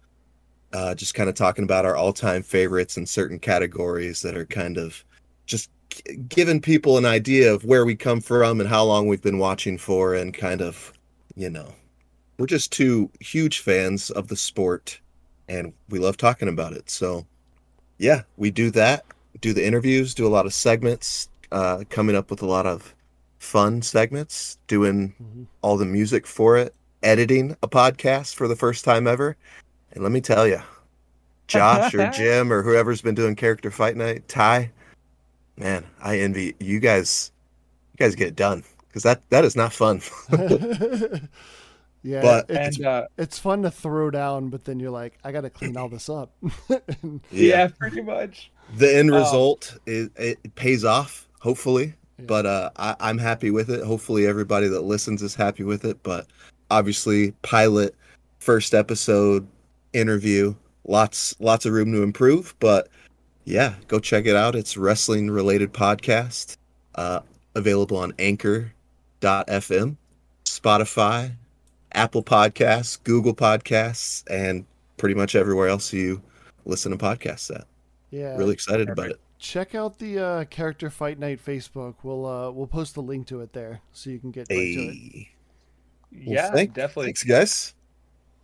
[0.73, 4.79] uh, just kind of talking about our all-time favorites in certain categories that are kind
[4.79, 5.05] of
[5.47, 5.71] just
[6.29, 9.77] giving people an idea of where we come from and how long we've been watching
[9.77, 10.93] for and kind of
[11.37, 11.75] you know
[12.43, 15.01] we're just two huge fans of the sport
[15.49, 17.25] and we love talking about it so
[17.99, 19.05] yeah we do that
[19.41, 22.97] do the interviews do a lot of segments uh, coming up with a lot of
[23.39, 25.47] fun segments doing Mhm.
[25.61, 26.75] all the music for it
[27.05, 29.37] editing a podcast for the first time ever
[29.93, 30.61] and let me tell you,
[31.47, 34.73] Josh or Jim or whoever's been doing character fight night, Ty,
[35.57, 37.31] man, I envy you guys.
[37.93, 40.01] You guys get it done because that that is not fun.
[42.03, 45.33] yeah, But- it's, and uh it's fun to throw down, but then you're like, I
[45.33, 46.33] got to clean all this up.
[47.03, 49.19] And- yeah pretty much the end Oh.
[49.19, 51.29] result is it pays off.
[51.41, 52.25] Hopefully, Yeah.
[52.27, 53.83] but uh, I, I'm happy with it.
[53.85, 56.03] Hopefully, everybody that listens is happy with it.
[56.05, 56.29] But
[56.71, 57.95] obviously, pilot,
[58.39, 59.47] first episode,
[59.93, 60.55] interview,
[60.87, 62.55] lots lots of room to improve.
[62.61, 62.89] But
[63.45, 64.55] yeah, go check it out.
[64.55, 66.57] It's wrestling related podcast,
[66.95, 67.21] uh,
[67.57, 69.97] available on Anchor.fm,
[70.45, 71.33] Spotify,
[71.95, 74.65] Apple Podcasts, Google Podcasts, and
[74.97, 76.23] pretty much everywhere else you
[76.65, 77.67] listen to podcasts at.
[78.11, 78.37] Yeah.
[78.37, 79.21] Really excited about it.
[79.39, 81.95] Check out the uh, character fight night Facebook.
[82.03, 84.63] We'll uh, we'll post the link to it there so you can get right to
[84.63, 84.95] it.
[84.95, 85.31] Hey,
[86.13, 87.07] Well, yeah, thank- definitely.
[87.07, 87.75] thanks guys.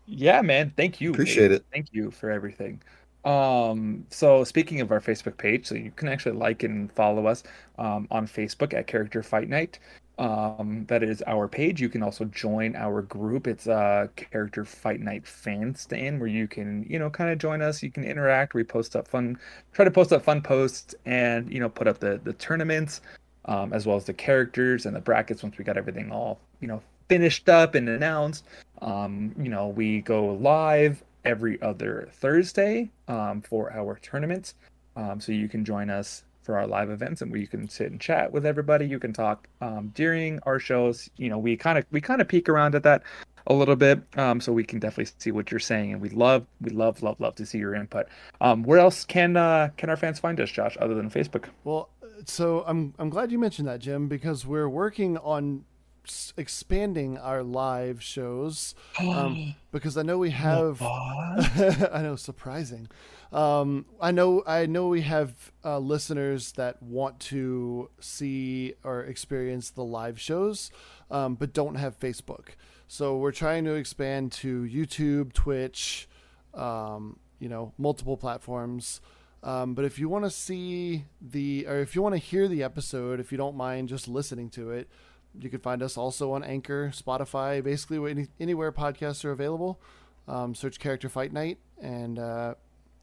[0.07, 0.73] Yeah, man.
[0.77, 1.13] Thank you.
[1.13, 1.61] Appreciate Wade.
[1.61, 1.65] it.
[1.73, 2.81] Thank you for everything.
[3.25, 7.43] Um, so speaking of our Facebook page, so you can actually like and follow us
[7.79, 9.79] um, on Facebook at Character Fight Night.
[10.19, 11.81] Um, that is our page.
[11.81, 13.47] You can also join our group.
[13.47, 17.63] It's a Character Fight Night fan stand where you can, you know, kind of join
[17.63, 17.85] us.
[17.85, 18.53] You can interact.
[18.53, 19.39] We post up fun,
[19.73, 23.01] try to post up fun posts, and you know, put up the the tournaments,
[23.45, 25.45] um, as well as the characters and the brackets.
[25.45, 28.45] Once we got everything all, you know, finished up and announced,
[28.83, 34.55] um, you know, we go live every other Thursday um, for our tournaments.
[34.97, 37.91] Um, so you can join us for our live events and where you can sit
[37.91, 38.87] and chat with everybody.
[38.87, 41.11] You can talk um, during our shows.
[41.19, 43.03] You know, we kind of we kind of peek around at that
[43.49, 46.47] a little bit, um, so we can definitely see what you're saying, and we love
[46.63, 48.07] we love love love to see your input.
[48.41, 51.45] Um, where else can uh, can our fans find us, Josh, other than Facebook?
[51.65, 51.91] Well,
[52.25, 55.67] so I'm I'm glad you mentioned that, Jim, because we're working on
[56.37, 58.75] expanding our live shows.
[59.01, 60.81] Um, because I know we have.
[60.83, 62.89] I know, surprising.
[63.33, 69.71] Um, I know, I know we have uh, listeners that want to see or experience
[69.71, 70.71] the live shows,
[71.11, 72.51] um, but don't have Facebook.
[72.87, 76.09] So we're trying to expand to YouTube, Twitch,
[76.55, 79.03] um, you know, multiple platforms.
[79.43, 82.63] Um, but if you want to see the, or if you want to hear the
[82.63, 84.89] episode, if you don't mind just listening to it,
[85.39, 89.81] you can find us also on Anchor, Spotify, basically any, anywhere podcasts are available.
[90.27, 92.55] Um, search Character Fight Night, and uh,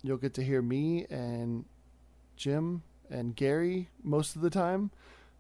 [0.04, 1.66] you'll get to hear me and
[2.36, 4.92] Jim and Gary most of the time,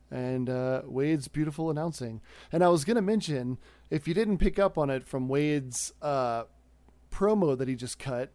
[0.10, 2.22] and uh, Wade's beautiful announcing.
[2.52, 3.58] And I was gonna mention,
[3.92, 6.46] if you didn't pick up on it from Wade's uh,
[7.12, 8.32] promo that he just cut,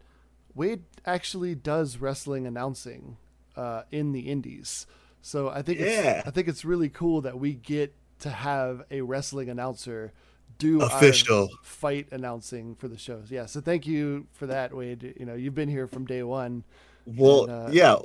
[0.55, 3.17] Wade actually does wrestling announcing
[3.55, 4.85] uh, in the Indies.
[5.21, 6.19] So I think Yeah.
[6.19, 10.13] it's, I think it's really cool that we get to have a wrestling announcer
[10.57, 11.49] do Official.
[11.63, 13.31] fight announcing for the shows.
[13.31, 15.15] Yeah, so thank you for that, Wade.
[15.19, 16.63] You know, you've been here from day one.
[17.05, 17.97] Well, And, uh, yeah.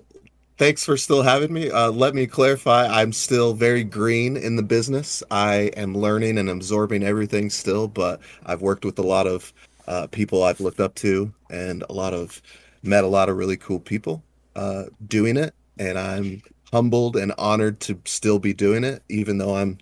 [0.59, 1.71] Thanks for still having me.
[1.71, 2.87] Uh, let me clarify.
[2.87, 5.23] I'm still very green in the business.
[5.31, 9.53] I am learning and absorbing everything still, but I've worked with a lot of
[9.87, 12.41] uh, people I've looked up to and a lot of
[12.83, 14.23] met a lot of really cool people
[14.55, 15.55] uh, doing it.
[15.79, 16.41] And I'm
[16.73, 19.77] humbled and honored to still be doing it, even though I'm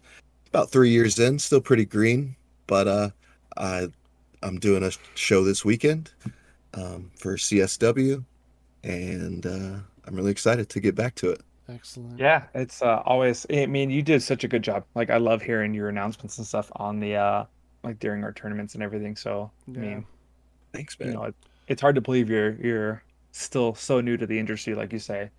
[0.55, 2.37] about three years in, still pretty green.
[2.67, 3.11] But uh,
[3.57, 3.89] I,
[4.43, 6.13] I'm doing a show this weekend
[6.75, 8.25] um, for CSW
[8.85, 11.41] and uh, I'm really excited to get back to it.
[11.69, 12.19] Excellent.
[12.19, 13.47] Yeah, it's uh, always.
[13.51, 14.85] I mean, you did such a good job.
[14.95, 17.45] Like, I love hearing your announcements and stuff on the uh,
[17.83, 19.17] like during our tournaments and everything.
[19.17, 20.07] So, I mean,
[20.75, 21.15] Thanks, you man.
[21.15, 21.35] know, it,
[21.69, 23.03] it's hard to believe you're you're
[23.33, 25.31] still so new to the industry, like you say.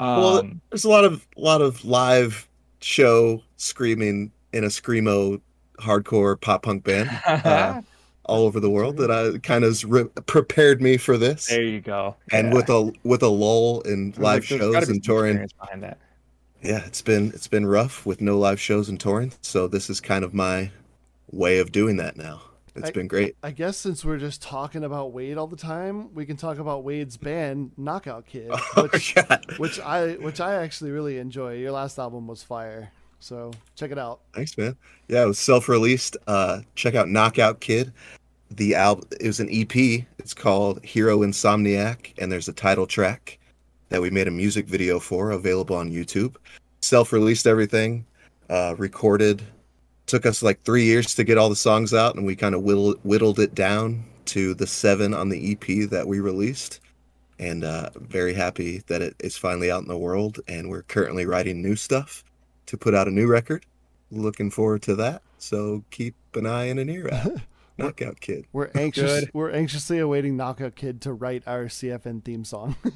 [0.00, 2.47] Um, Well, There's a lot of a lot of live
[2.80, 5.40] show screaming in a screamo
[5.78, 7.80] hardcore pop punk band uh,
[8.24, 11.46] all over the world that I kind of re- prepared me for this.
[11.48, 12.16] there you go.
[12.32, 12.54] And Yeah.
[12.54, 15.98] with a with a lull in live like, shows and touring, behind that.
[16.62, 19.32] yeah, it's been it's been rough with no live shows and touring.
[19.42, 20.70] So this is kind of my
[21.30, 22.42] way of doing that now.
[22.78, 23.36] It's I- been great.
[23.42, 26.84] I guess since we're just talking about Wade all the time, we can talk about
[26.84, 29.44] Wade's band, Knockout Kid, Oh which, God.
[29.58, 31.54] which I which I actually really enjoy.
[31.54, 34.20] Your last album was fire, so check it out.
[34.34, 34.76] Thanks, man.
[35.08, 36.16] Yeah, it was self-released.
[36.26, 37.92] Uh, check out Knockout Kid.
[38.50, 39.74] The album it was an EP.
[40.18, 43.38] It's called Hero Insomniac, and there's a title track
[43.90, 46.36] that we made a music video for, available on YouTube.
[46.80, 48.04] Self-released everything,
[48.50, 49.42] uh, recorded.
[50.08, 52.62] Took us like three years to get all the songs out, and we kind of
[52.62, 56.80] whittled, whittled it down to the seven on the EP that we released.
[57.38, 61.24] And uh, very happy that it is finally out in the world, and we're currently
[61.24, 62.24] writing new stuff
[62.66, 63.64] to put out a new record
[64.10, 65.22] looking forward to that.
[65.38, 67.40] So keep an eye and an ear out.
[67.78, 68.44] Knockout Kid.
[68.52, 69.20] We're anxious.
[69.20, 69.30] Good.
[69.32, 72.76] We're anxiously awaiting Knockout Kid to write our CFN theme song.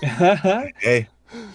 [0.00, 1.08] Hey,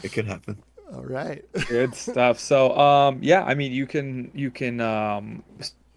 [0.03, 0.61] it could happen.
[0.93, 1.43] All right.
[1.67, 2.39] Good stuff.
[2.39, 5.43] So, um, yeah, I mean, you can you can um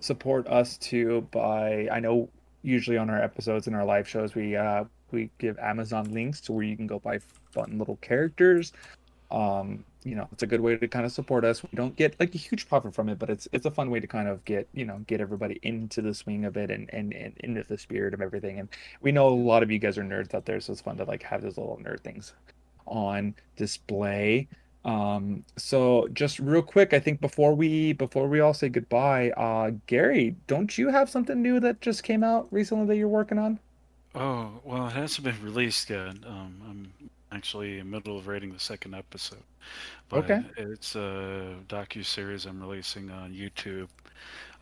[0.00, 2.28] support us too by I know
[2.62, 6.52] usually on our episodes and our live shows we uh we give Amazon links to
[6.52, 7.20] where you can go buy
[7.52, 8.72] fun little characters.
[9.30, 11.62] Um, you know, it's a good way to kind of support us.
[11.62, 14.00] We don't get like a huge profit from it, but it's it's a fun way
[14.00, 17.12] to kind of get you know get everybody into the swing of it and and,
[17.12, 18.60] and into the spirit of everything.
[18.60, 18.68] And
[19.00, 21.04] we know a lot of you guys are nerds out there, so it's fun to
[21.04, 22.32] like have those little nerd things
[22.86, 24.48] on display.
[24.86, 29.72] Um, so just real quick, I think before we before we all say goodbye, uh,
[29.86, 33.60] Gary, don't you have something new that just came out recently that you're working on?
[34.14, 36.16] Oh well, it hasn't been released yet.
[36.26, 39.44] Um, I'm actually in the middle of writing the second episode.
[40.08, 40.42] But Okay.
[40.56, 43.88] It's a docu series I'm releasing on YouTube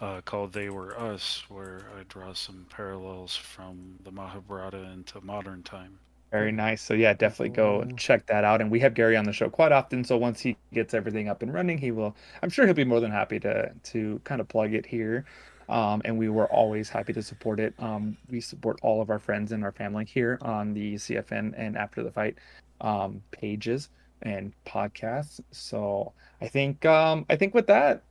[0.01, 5.63] uh, called "They Were Us," where I draw some parallels from the Mahabharata into modern
[5.65, 6.01] time.
[6.35, 6.83] Very nice.
[6.83, 8.61] So yeah, definitely go check that out.
[8.61, 10.03] And we have Gary on the show quite often.
[10.03, 12.17] So once he gets everything up and running, he will.
[12.43, 15.27] I'm sure he'll be more than happy to to kind of plug it here.
[15.69, 17.73] Um, and we were always happy to support it.
[17.79, 21.77] Um, we support all of our friends and our family here on the CFN and
[21.77, 22.35] After the Fight
[22.81, 23.91] um, pages
[24.23, 25.39] and podcasts.
[25.53, 28.03] So I think um, I think with that,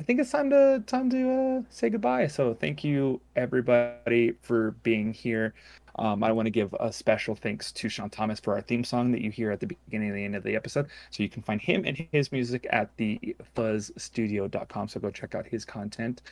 [0.00, 2.26] I think it's time to time to uh, say goodbye.
[2.26, 5.54] So thank you everybody for being here.
[6.00, 9.12] Um, I want to give a special thanks to Sean Thomas for our theme song
[9.12, 10.88] that you hear at the beginning and the end of the episode.
[11.10, 14.88] So you can find him and his music at the fuzzstudio.com.
[14.88, 16.22] So go check out his content.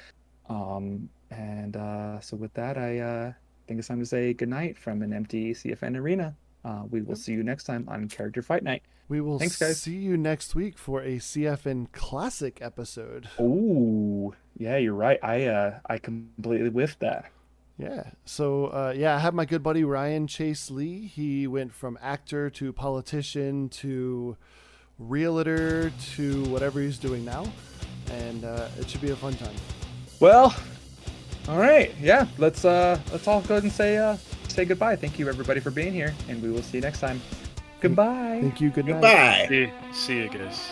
[0.49, 3.33] Um, and uh, so with that, I uh,
[3.67, 6.35] think it's time to say goodnight from an empty CFN arena.
[6.65, 8.83] Uh, we will see you next time on Character Fight Night.
[9.11, 9.83] We will Thanks, guys.
[9.83, 13.29] see you next week for a CFN classic episode.
[13.39, 15.19] Ooh, yeah, you're right.
[15.23, 17.31] I uh, I completely whiffed that.
[17.79, 18.11] Yeah.
[18.25, 21.07] So uh, yeah, I have my good buddy Ryan Chase Lee.
[21.07, 24.37] He went from actor to politician to
[24.99, 27.47] realtor to whatever he's doing now,
[28.11, 29.55] and uh, it should be a fun time.
[30.19, 30.55] Well,
[31.49, 32.27] all right, yeah.
[32.37, 34.17] Let's uh, let's all go ahead and say uh,
[34.49, 34.97] say goodbye.
[34.97, 37.21] Thank you everybody for being here, and we will see you next time.
[37.81, 38.41] Goodbye.
[38.43, 38.71] Thank you.
[38.71, 38.93] Good night.
[38.95, 39.47] Goodbye.
[39.49, 40.69] See, see you guys.